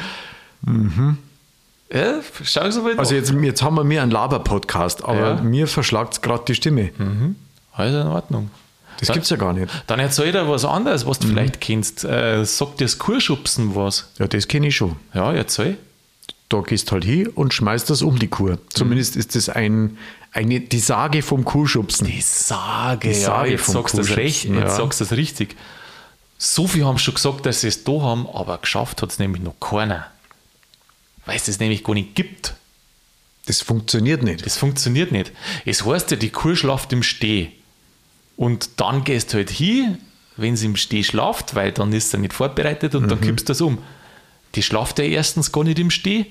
Ja, 1.92 2.20
schau 2.42 2.68
so 2.70 2.82
mal 2.82 2.98
Also 2.98 3.14
jetzt, 3.14 3.32
jetzt 3.32 3.62
haben 3.62 3.76
wir 3.76 3.84
mir 3.84 4.02
einen 4.02 4.10
Laber-Podcast, 4.10 5.04
aber 5.04 5.34
Ja. 5.36 5.42
mir 5.42 5.68
verschlagt 5.68 6.14
es 6.14 6.20
gerade 6.20 6.42
die 6.48 6.54
Stimme. 6.56 6.90
Also 7.72 8.00
in 8.00 8.06
Ordnung. 8.08 8.50
Das 8.98 9.12
gibt 9.12 9.24
es 9.24 9.30
ja 9.30 9.36
gar 9.36 9.52
nicht. 9.52 9.70
Dann 9.86 10.00
erzähl 10.00 10.32
dir 10.32 10.48
was 10.48 10.64
anderes, 10.64 11.06
was 11.06 11.18
du 11.18 11.28
vielleicht 11.28 11.60
kennst. 11.60 12.02
Äh, 12.04 12.44
sagt 12.44 12.80
dir 12.80 12.86
das 12.86 12.98
Kurschubsen 12.98 13.76
was? 13.76 14.10
Ja, 14.18 14.26
das 14.26 14.48
kenne 14.48 14.68
ich 14.68 14.76
schon. 14.76 14.96
Ja, 15.14 15.32
erzähl. 15.32 15.76
Da 16.48 16.60
gehst 16.60 16.92
halt 16.92 17.04
hin 17.04 17.28
und 17.28 17.54
schmeißt 17.54 17.90
das 17.90 18.02
um 18.02 18.18
die 18.18 18.28
Kur. 18.28 18.58
Zumindest 18.72 19.16
ist 19.16 19.34
das 19.34 19.48
ein, 19.48 19.98
eine, 20.32 20.60
die 20.60 20.78
Sage 20.78 21.22
vom 21.22 21.44
Kuhschubsen. 21.44 22.06
Die 22.06 22.20
Sage, 22.20 23.08
Die 23.08 23.14
Sage 23.14 23.48
ja, 23.48 23.52
jetzt 23.52 23.64
vom 23.64 23.74
sagst 23.74 23.94
du 23.94 23.98
das 23.98 24.16
recht, 24.16 24.44
jetzt 24.44 24.54
ja. 24.54 24.70
sagst 24.70 25.00
du 25.00 25.04
das 25.04 25.16
richtig. 25.16 25.56
So 26.38 26.68
viel 26.68 26.84
haben 26.84 26.98
schon 26.98 27.14
gesagt, 27.14 27.46
dass 27.46 27.62
sie 27.62 27.68
es 27.68 27.82
da 27.82 27.92
haben, 27.92 28.28
aber 28.28 28.58
geschafft 28.58 29.02
hat 29.02 29.10
es 29.10 29.18
nämlich 29.18 29.42
noch 29.42 29.58
keiner. 29.58 30.06
Weil 31.24 31.36
es 31.36 31.46
das 31.46 31.58
nämlich 31.58 31.82
gar 31.82 31.94
nicht 31.94 32.14
gibt. 32.14 32.54
Das 33.46 33.62
funktioniert 33.62 34.22
nicht. 34.22 34.44
Das 34.44 34.56
funktioniert 34.56 35.12
nicht. 35.12 35.32
Es 35.64 35.84
heißt 35.84 36.10
ja, 36.10 36.16
die 36.16 36.30
Kuh 36.30 36.54
schlaft 36.54 36.92
im 36.92 37.02
Steh. 37.02 37.50
Und 38.36 38.80
dann 38.80 39.04
gehst 39.04 39.32
du 39.32 39.38
halt 39.38 39.50
hin, 39.50 39.98
wenn 40.36 40.56
sie 40.56 40.66
im 40.66 40.76
Steh 40.76 41.02
schlaft, 41.02 41.54
weil 41.54 41.72
dann 41.72 41.92
ist 41.92 42.10
sie 42.10 42.18
nicht 42.18 42.34
vorbereitet 42.34 42.94
und 42.94 43.08
dann 43.10 43.20
kippst 43.20 43.48
du 43.48 43.52
das 43.52 43.60
um. 43.60 43.78
Die 44.54 44.62
schlaft 44.62 44.98
ja 44.98 45.04
erstens 45.04 45.52
gar 45.52 45.64
nicht 45.64 45.78
im 45.78 45.90
Steh 45.90 46.26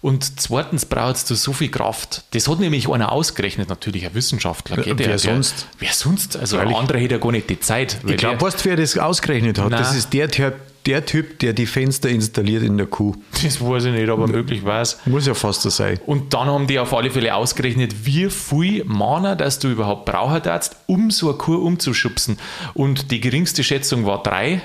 und 0.00 0.40
zweitens 0.40 0.86
brauchst 0.86 1.28
du 1.30 1.34
so 1.34 1.52
viel 1.52 1.70
Kraft. 1.70 2.24
Das 2.32 2.48
hat 2.48 2.60
nämlich 2.60 2.88
einer 2.88 3.12
ausgerechnet, 3.12 3.68
natürlich 3.68 4.06
ein 4.06 4.14
Wissenschaftler. 4.14 4.76
wer 4.84 4.94
der, 4.94 5.18
sonst? 5.18 5.66
Wer 5.78 5.92
sonst? 5.92 6.36
Also 6.36 6.58
ein 6.58 6.72
anderer 6.74 6.98
hätte 6.98 7.14
ja 7.16 7.20
gar 7.20 7.32
nicht 7.32 7.50
die 7.50 7.60
Zeit. 7.60 7.98
Ich 8.06 8.16
glaube, 8.16 8.40
weißt 8.40 8.60
du, 8.64 8.68
wer 8.70 8.76
das 8.76 8.96
ausgerechnet 8.96 9.58
hat? 9.58 9.70
Nein. 9.70 9.80
Das 9.80 9.94
ist 9.94 10.12
der, 10.12 10.30
Typ- 10.30 10.54
der 10.86 11.04
Typ, 11.04 11.40
der 11.40 11.52
die 11.52 11.66
Fenster 11.66 12.08
installiert 12.08 12.62
in 12.62 12.76
der 12.78 12.86
Kuh. 12.86 13.14
das 13.42 13.60
weiß 13.60 13.86
ich 13.86 13.92
nicht, 13.92 14.08
aber 14.08 14.28
möglich 14.28 14.64
war 14.64 14.82
es. 14.82 14.98
Muss 15.06 15.26
ja 15.26 15.34
fast 15.34 15.62
so 15.62 15.70
sein. 15.70 15.98
Und 16.06 16.32
dann 16.32 16.46
haben 16.46 16.66
die 16.66 16.78
auf 16.78 16.94
alle 16.94 17.10
Fälle 17.10 17.34
ausgerechnet, 17.34 18.06
wie 18.06 18.30
viel 18.30 18.84
Mana, 18.84 19.34
dass 19.34 19.58
du 19.58 19.68
überhaupt 19.68 20.04
brauchen 20.04 20.40
darfst, 20.42 20.76
um 20.86 21.10
so 21.10 21.30
eine 21.30 21.38
Kur 21.38 21.60
umzuschubsen. 21.62 22.38
Und 22.74 23.10
die 23.10 23.20
geringste 23.20 23.64
Schätzung 23.64 24.06
war 24.06 24.22
drei. 24.22 24.62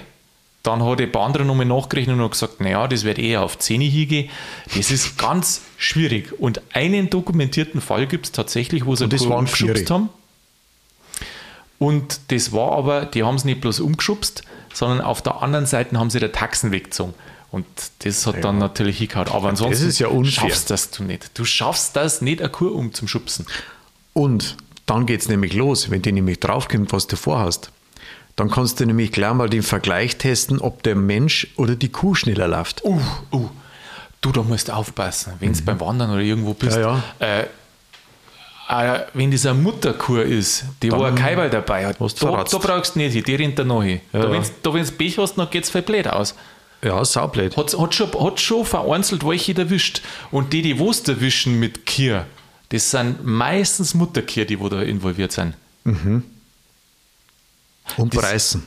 Dann 0.63 0.83
hat 0.85 1.01
ein 1.01 1.11
paar 1.11 1.25
andere 1.25 1.43
nochmal 1.43 1.65
nachgerechnet 1.65 2.17
und 2.17 2.23
hat 2.23 2.31
gesagt, 2.31 2.61
naja, 2.61 2.87
das 2.87 3.03
wird 3.03 3.17
eher 3.17 3.41
auf 3.41 3.57
10 3.57 3.81
hingehen. 3.81 4.29
Das 4.75 4.91
ist 4.91 5.17
ganz 5.17 5.61
schwierig. 5.77 6.39
Und 6.39 6.61
einen 6.73 7.09
dokumentierten 7.09 7.81
Fall 7.81 8.05
gibt 8.05 8.27
es 8.27 8.31
tatsächlich, 8.31 8.85
wo 8.85 8.95
sie 8.95 9.05
Und 9.05 9.13
das 9.13 9.27
waren 9.27 9.39
umgeschubst 9.39 9.87
vier. 9.87 9.89
haben. 9.89 10.09
Und 11.79 12.19
das 12.27 12.51
war 12.51 12.73
aber, 12.73 13.05
die 13.05 13.23
haben 13.23 13.35
es 13.35 13.43
nicht 13.43 13.61
bloß 13.61 13.79
umgeschubst, 13.79 14.43
sondern 14.71 15.01
auf 15.01 15.23
der 15.23 15.41
anderen 15.41 15.65
Seite 15.65 15.97
haben 15.97 16.11
sie 16.11 16.19
der 16.19 16.31
Taxen 16.31 16.71
weggezogen. 16.71 17.15
Und 17.51 17.65
das 17.99 18.25
hat 18.27 18.43
dann 18.43 18.59
natürlich 18.59 18.99
hingehauen. 18.99 19.27
Aber 19.29 19.49
ansonsten 19.49 19.89
ist 19.89 19.99
ja 19.99 20.07
schaffst 20.25 20.69
das 20.69 20.91
du 20.91 21.03
nicht. 21.03 21.31
Du 21.37 21.43
schaffst 21.43 21.95
das 21.95 22.21
nicht, 22.21 22.39
eine 22.39 22.49
Kur 22.49 22.73
umzuschubsen. 22.73 23.45
Und 24.13 24.57
dann 24.85 25.05
geht 25.05 25.21
es 25.21 25.27
nämlich 25.27 25.53
los, 25.53 25.89
wenn 25.89 26.01
die 26.01 26.11
nämlich 26.11 26.39
draufkommt, 26.39 26.93
was 26.93 27.07
du 27.07 27.15
vorhast. 27.15 27.71
Dann 28.35 28.49
kannst 28.49 28.79
du 28.79 28.85
nämlich 28.85 29.11
gleich 29.11 29.33
mal 29.33 29.49
den 29.49 29.63
Vergleich 29.63 30.17
testen, 30.17 30.59
ob 30.59 30.83
der 30.83 30.95
Mensch 30.95 31.47
oder 31.57 31.75
die 31.75 31.89
Kuh 31.89 32.15
schneller 32.15 32.47
läuft. 32.47 32.83
Uh, 32.83 32.99
uh. 33.31 33.49
Du, 34.21 34.31
da 34.31 34.43
musst 34.43 34.67
du 34.67 34.73
aufpassen, 34.73 35.33
wenn 35.39 35.51
du 35.51 35.61
beim 35.63 35.79
Wandern 35.79 36.11
oder 36.11 36.21
irgendwo 36.21 36.53
bist. 36.53 36.77
Mhm. 36.77 36.83
Ja, 36.83 37.03
Äh, 37.19 37.45
äh, 38.69 38.99
wenn 39.13 39.31
das 39.31 39.45
eine 39.45 39.59
Mutterkuh 39.59 40.17
ist, 40.17 40.63
die 40.81 40.91
wo 40.91 41.03
ein 41.03 41.15
Kaiwal 41.15 41.49
dabei 41.49 41.87
hat, 41.87 41.97
da, 41.99 42.43
da 42.43 42.57
brauchst 42.57 42.95
du 42.95 42.99
nicht 42.99 43.13
hin, 43.13 43.23
die 43.23 43.35
rennt 43.35 43.59
da 43.59 43.63
noch 43.63 43.83
hin. 43.83 43.99
Da, 44.11 44.31
ja. 44.31 44.41
da, 44.63 44.73
wenn 44.73 44.85
du 44.85 44.91
Pech 44.91 45.17
hast, 45.17 45.35
dann 45.35 45.49
geht 45.49 45.65
es 45.65 45.69
voll 45.69 45.81
blöd 45.81 46.07
aus. 46.07 46.35
Ja, 46.83 47.03
saublöd. 47.03 47.57
Hat, 47.57 47.77
hat, 47.77 47.93
schon, 47.93 48.11
hat 48.13 48.39
schon 48.39 48.65
vereinzelt 48.65 49.25
welche 49.25 49.55
erwischt. 49.55 50.01
Und 50.31 50.53
die, 50.53 50.61
die 50.61 50.79
was 50.79 51.01
erwischen 51.07 51.59
mit 51.59 51.85
Kier, 51.85 52.25
das 52.69 52.89
sind 52.91 53.25
meistens 53.25 53.93
Mutterkier, 53.93 54.45
die 54.45 54.59
wo 54.59 54.69
da 54.69 54.81
involviert 54.81 55.31
sind. 55.31 55.53
Und 57.97 58.13
Preisen. 58.13 58.63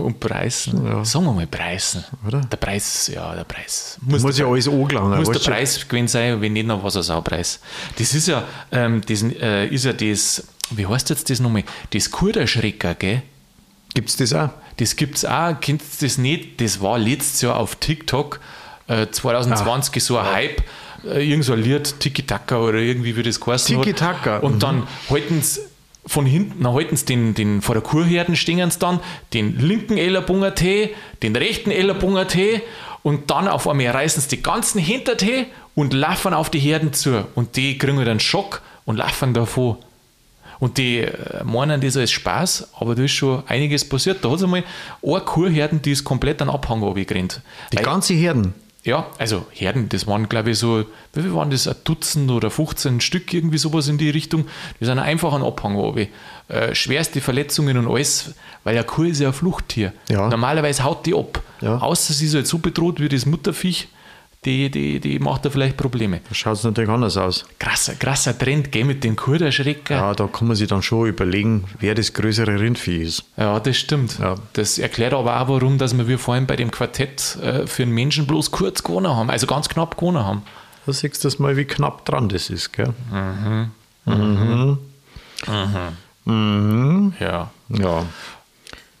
Und 0.00 0.18
Preisen. 0.18 0.86
Ja. 0.86 1.04
Sagen 1.04 1.26
wir 1.26 1.32
mal 1.32 1.46
Preisen. 1.46 2.02
Oder? 2.26 2.40
Der 2.40 2.56
Preis, 2.56 3.10
ja, 3.12 3.34
der 3.34 3.44
Preis. 3.44 3.98
Muss, 4.00 4.22
der 4.22 4.46
ja 4.46 4.50
alles 4.50 4.66
angelangen. 4.66 5.18
muss 5.18 5.30
der? 5.30 5.50
Preis 5.50 5.86
gewesen 5.86 6.08
sein, 6.08 6.40
wenn 6.40 6.54
nicht, 6.54 6.66
war 6.68 6.84
es 6.86 6.96
ein 6.96 7.02
Saupreis. 7.02 7.60
Das 7.98 8.14
ist 8.14 8.28
ja, 8.28 8.44
ähm, 8.72 9.02
das 9.06 9.22
äh, 9.22 9.66
ist 9.66 9.84
ja 9.84 9.92
das, 9.92 10.42
wie 10.70 10.86
heißt 10.86 11.10
jetzt 11.10 11.28
das 11.28 11.40
nochmal? 11.40 11.64
Das 11.90 12.10
Kurderschrecker, 12.10 12.94
gell? 12.94 13.22
Gibt 13.94 14.08
es 14.08 14.16
das 14.16 14.32
auch? 14.32 14.50
Das 14.78 14.96
gibt 14.96 15.16
es 15.16 15.24
auch, 15.24 15.58
kennt 15.60 15.82
ihr 15.82 16.06
das 16.08 16.18
nicht? 16.18 16.60
Das 16.60 16.80
war 16.80 16.98
letztes 16.98 17.42
Jahr 17.42 17.56
auf 17.56 17.76
TikTok, 17.76 18.40
äh, 18.88 19.06
2020 19.10 20.02
so 20.02 20.16
ein 20.18 20.32
Hype, 20.32 20.62
äh, 21.04 21.28
irgend 21.28 21.44
so 21.44 21.52
ein 21.52 21.62
Lied, 21.62 22.00
Tiki-Taka 22.00 22.58
oder 22.58 22.78
irgendwie 22.78 23.16
wie 23.16 23.22
das 23.22 23.38
geheißen 23.38 23.76
hat. 23.76 23.84
Tiki-Taka, 23.84 24.38
Und 24.38 24.54
mhm. 24.54 24.58
dann 24.60 24.88
halten 25.10 25.42
sie 25.42 25.60
von 26.06 26.26
hinten, 26.26 26.62
dann 26.62 26.72
halten 26.72 26.96
sie 26.96 27.04
den, 27.04 27.34
den, 27.34 27.62
vor 27.62 27.74
der 27.74 27.82
Kurherden 27.82 28.36
stehen 28.36 28.70
sie 28.70 28.78
dann, 28.78 29.00
den 29.34 29.58
linken 29.58 29.98
Ellerbunger 29.98 30.54
Tee, 30.54 30.90
den 31.22 31.34
rechten 31.34 31.70
Ellerbunger 31.70 32.28
Tee 32.28 32.62
und 33.02 33.30
dann 33.30 33.48
auf 33.48 33.68
einmal 33.68 33.88
reißen 33.88 34.22
sie 34.22 34.36
die 34.36 34.42
ganzen 34.42 34.78
Hintertee 34.80 35.46
und 35.74 35.92
laufen 35.92 36.32
auf 36.34 36.50
die 36.50 36.58
Herden 36.58 36.92
zu. 36.92 37.26
Und 37.34 37.56
die 37.56 37.76
kriegen 37.78 37.98
halt 37.98 38.08
einen 38.08 38.20
Schock 38.20 38.62
und 38.84 38.96
laufen 38.96 39.34
davon. 39.34 39.76
Und 40.58 40.78
die 40.78 41.00
äh, 41.00 41.44
meinen 41.44 41.80
das 41.82 41.96
als 41.98 42.10
Spaß, 42.12 42.70
aber 42.80 42.94
da 42.94 43.02
ist 43.02 43.12
schon 43.12 43.42
einiges 43.46 43.86
passiert. 43.86 44.24
Da 44.24 44.30
hat 44.30 44.36
es 44.38 44.42
einmal 44.44 44.64
eine 45.02 45.20
Kurherden, 45.20 45.82
die 45.82 45.90
ist 45.90 46.02
komplett 46.04 46.40
an 46.40 46.48
Abhang 46.48 46.82
runtergerannt. 46.82 47.42
Die 47.72 47.76
Weil- 47.76 47.84
ganze 47.84 48.14
Herden. 48.14 48.54
Ja, 48.86 49.08
also 49.18 49.44
Herden, 49.50 49.88
das 49.88 50.06
waren 50.06 50.28
glaube 50.28 50.52
ich 50.52 50.58
so, 50.58 50.84
wie 51.12 51.20
viel 51.20 51.34
waren 51.34 51.50
das, 51.50 51.66
ein 51.66 51.74
Dutzend 51.82 52.30
oder 52.30 52.50
15 52.50 53.00
Stück, 53.00 53.34
irgendwie 53.34 53.58
sowas 53.58 53.88
in 53.88 53.98
die 53.98 54.10
Richtung. 54.10 54.46
Die 54.80 54.84
sind 54.84 55.00
einfach 55.00 55.32
an 55.32 55.42
Abhang 55.42 55.74
runter. 55.74 56.06
Äh, 56.48 56.72
schwerste 56.76 57.20
Verletzungen 57.20 57.76
und 57.76 57.88
alles, 57.88 58.34
weil 58.62 58.76
eine 58.76 58.86
Kuh 58.86 59.02
ist 59.02 59.20
ja 59.20 59.28
ein 59.28 59.34
Fluchttier. 59.34 59.92
Ja. 60.08 60.28
Normalerweise 60.28 60.84
haut 60.84 61.04
die 61.04 61.14
ab. 61.14 61.42
Ja. 61.60 61.78
Außer 61.78 62.14
sie 62.14 62.26
ist 62.26 62.36
halt 62.36 62.46
so 62.46 62.58
bedroht 62.58 63.00
wie 63.00 63.08
das 63.08 63.26
Mutterviech, 63.26 63.88
die, 64.46 64.70
die, 64.70 65.00
die 65.00 65.18
macht 65.18 65.44
da 65.44 65.50
vielleicht 65.50 65.76
Probleme. 65.76 66.20
Da 66.28 66.34
schaut 66.34 66.56
es 66.56 66.64
natürlich 66.64 66.88
anders 66.88 67.16
aus. 67.16 67.44
Krasser, 67.58 67.94
krasser 67.96 68.38
Trend, 68.38 68.70
gell, 68.72 68.84
mit 68.84 69.02
den 69.04 69.16
Kurderschrecker. 69.16 69.96
Ja, 69.96 70.14
da 70.14 70.26
kann 70.28 70.46
man 70.48 70.56
sich 70.56 70.68
dann 70.68 70.82
schon 70.82 71.08
überlegen, 71.08 71.64
wer 71.80 71.94
das 71.94 72.12
größere 72.12 72.60
Rindvieh 72.60 73.02
ist. 73.02 73.24
Ja, 73.36 73.58
das 73.60 73.76
stimmt. 73.76 74.18
Ja. 74.18 74.36
Das 74.52 74.78
erklärt 74.78 75.12
aber 75.12 75.40
auch, 75.40 75.48
warum 75.48 75.78
dass 75.78 75.96
wir, 75.96 76.06
wir 76.08 76.18
vorhin 76.18 76.46
bei 76.46 76.56
dem 76.56 76.70
Quartett 76.70 77.36
äh, 77.42 77.66
für 77.66 77.82
einen 77.82 77.92
Menschen 77.92 78.26
bloß 78.26 78.52
kurz 78.52 78.82
gewonnen 78.82 79.14
haben, 79.14 79.28
also 79.28 79.46
ganz 79.46 79.68
knapp 79.68 79.98
gewonnen 79.98 80.24
haben. 80.24 80.42
Da 80.86 80.92
siehst 80.92 81.24
du 81.24 81.26
das 81.26 81.38
mal, 81.38 81.56
wie 81.56 81.64
knapp 81.64 82.04
dran 82.04 82.28
das 82.28 82.48
ist. 82.48 82.72
Gell? 82.72 82.94
Ja. 87.20 87.50
Ja. 87.68 88.06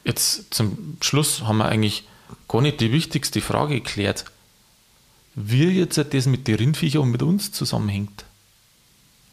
Jetzt 0.04 0.54
zum 0.54 0.96
Schluss 1.00 1.42
haben 1.44 1.58
wir 1.58 1.66
eigentlich 1.66 2.04
gar 2.48 2.60
nicht 2.60 2.80
die 2.80 2.92
wichtigste 2.92 3.40
Frage 3.40 3.76
geklärt. 3.76 4.24
Wie 5.36 5.68
jetzt 5.68 5.98
das 5.98 6.26
mit 6.26 6.48
den 6.48 6.56
Rindviechern 6.56 7.02
und 7.02 7.10
mit 7.10 7.22
uns 7.22 7.52
zusammenhängt? 7.52 8.24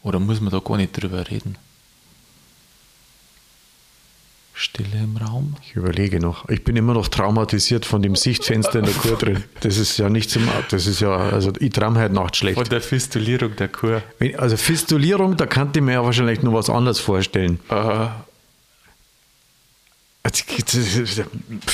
Oder 0.02 0.20
muss 0.20 0.40
man 0.40 0.52
da 0.52 0.58
gar 0.58 0.76
nicht 0.76 0.92
drüber 0.92 1.30
reden? 1.30 1.56
Stille 4.52 5.02
im 5.02 5.16
Raum. 5.16 5.56
Ich 5.62 5.74
überlege 5.74 6.20
noch. 6.20 6.48
Ich 6.48 6.62
bin 6.62 6.76
immer 6.76 6.94
noch 6.94 7.08
traumatisiert 7.08 7.86
von 7.86 8.02
dem 8.02 8.14
Sichtfenster 8.16 8.78
in 8.78 8.84
der 8.84 8.94
Kur 8.94 9.16
drin. 9.16 9.42
Das 9.60 9.78
ist 9.78 9.96
ja 9.96 10.08
nicht 10.08 10.30
zum. 10.30 10.46
Das 10.70 10.86
ist 10.86 11.00
ja. 11.00 11.16
Also, 11.16 11.52
ich 11.58 11.70
traum 11.70 11.98
heute 11.98 12.14
Nacht 12.14 12.36
schlecht. 12.36 12.56
Von 12.56 12.68
der 12.68 12.80
Fistulierung 12.80 13.56
der 13.56 13.68
Kur. 13.68 14.02
Also, 14.36 14.56
Fistulierung, 14.56 15.36
da 15.36 15.46
kannte 15.46 15.80
ich 15.80 15.84
mir 15.84 15.94
ja 15.94 16.04
wahrscheinlich 16.04 16.42
noch 16.42 16.52
was 16.52 16.70
anderes 16.70 17.00
vorstellen. 17.00 17.58
Äh, 17.68 18.06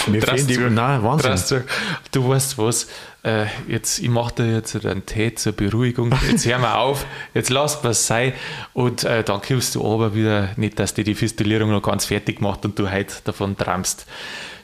Mir 0.09 0.23
fehlen 0.23 0.47
die. 0.49 0.59
Nein, 0.59 1.03
Wahnsinn. 1.05 1.63
Du 2.11 2.29
weißt 2.29 2.59
was, 2.59 2.89
äh, 3.23 3.47
jetzt, 3.69 4.01
ich 4.01 4.09
mache 4.09 4.35
dir 4.35 4.55
jetzt 4.55 4.85
einen 4.85 5.07
Tee 5.07 5.35
zur 5.35 5.53
Beruhigung. 5.53 6.13
Jetzt 6.29 6.47
hör 6.47 6.59
mal 6.59 6.75
auf, 6.75 7.07
jetzt 7.33 7.51
lass 7.51 7.85
was 7.85 8.09
sein 8.09 8.33
und 8.73 9.05
äh, 9.05 9.23
dann 9.23 9.41
kommst 9.41 9.77
du 9.77 9.87
aber 9.87 10.15
wieder 10.15 10.51
nicht, 10.57 10.81
dass 10.81 10.95
dir 10.95 11.05
die 11.05 11.15
Fistulierung 11.15 11.71
noch 11.71 11.83
ganz 11.83 12.07
fertig 12.07 12.41
macht 12.41 12.65
und 12.65 12.77
du 12.79 12.91
heute 12.91 13.15
davon 13.25 13.57
träumst. 13.57 14.07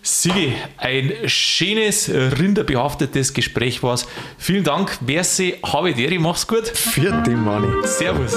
Sigi, 0.02 0.52
ein 0.78 1.12
schönes, 1.26 2.08
rinderbehaftetes 2.08 3.34
Gespräch 3.34 3.82
war's. 3.82 4.06
Vielen 4.38 4.62
Dank, 4.64 4.98
merci, 5.04 5.58
habe 5.64 5.94
dir, 5.94 6.20
mach's 6.20 6.46
gut. 6.46 6.68
Vierte 6.68 7.30
Mani. 7.30 7.68
Servus. 7.84 8.36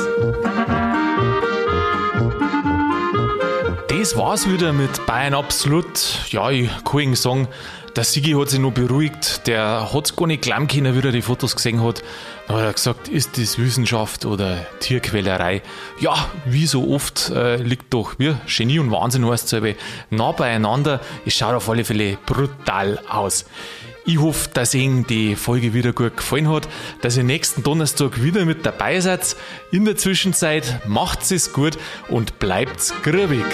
Das 3.99 4.15
war's 4.15 4.49
wieder 4.49 4.71
mit 4.71 5.05
Bayern 5.05 5.33
Absolut. 5.33 6.19
Ja, 6.29 6.49
ich 6.49 6.69
kann 6.85 7.01
Ihnen 7.01 7.15
sagen, 7.15 7.49
der 7.97 8.05
Sigi 8.05 8.31
hat 8.31 8.49
sich 8.49 8.61
noch 8.61 8.71
beruhigt. 8.71 9.45
Der 9.45 9.91
hat 9.93 10.05
es 10.05 10.15
gar 10.15 10.25
nicht 10.25 10.41
glauben 10.41 10.69
können, 10.69 10.95
wie 10.95 11.05
er 11.05 11.11
die 11.11 11.21
Fotos 11.21 11.53
gesehen 11.53 11.83
hat. 11.83 12.01
Dann 12.47 12.55
hat 12.55 12.63
er 12.63 12.71
gesagt, 12.71 13.09
ist 13.09 13.37
das 13.37 13.59
Wissenschaft 13.59 14.25
oder 14.25 14.65
Tierquälerei? 14.79 15.61
Ja, 15.99 16.15
wie 16.45 16.65
so 16.65 16.89
oft 16.93 17.29
äh, 17.31 17.57
liegt 17.57 17.93
doch, 17.93 18.13
wie 18.19 18.33
Genie 18.47 18.79
und 18.79 18.89
Wahnsinn 18.89 19.29
heißt 19.29 19.51
es 19.51 19.75
nah 20.11 20.31
beieinander. 20.31 21.01
Es 21.25 21.35
schaut 21.35 21.55
auf 21.55 21.69
alle 21.69 21.83
Fälle 21.83 22.17
brutal 22.25 23.01
aus. 23.09 23.43
Ich 24.05 24.19
hoffe, 24.19 24.49
dass 24.53 24.73
Ihnen 24.73 25.05
die 25.05 25.35
Folge 25.35 25.73
wieder 25.73 25.93
gut 25.93 26.17
gefallen 26.17 26.49
hat, 26.49 26.67
dass 27.01 27.17
ihr 27.17 27.23
nächsten 27.23 27.63
Donnerstag 27.63 28.23
wieder 28.23 28.45
mit 28.45 28.65
dabei 28.65 28.99
seid. 29.01 29.35
In 29.71 29.85
der 29.85 29.97
Zwischenzeit 29.97 30.81
macht's 30.87 31.31
es 31.31 31.53
gut 31.53 31.77
und 32.07 32.39
bleibt's 32.39 32.93
grübig. 33.03 33.45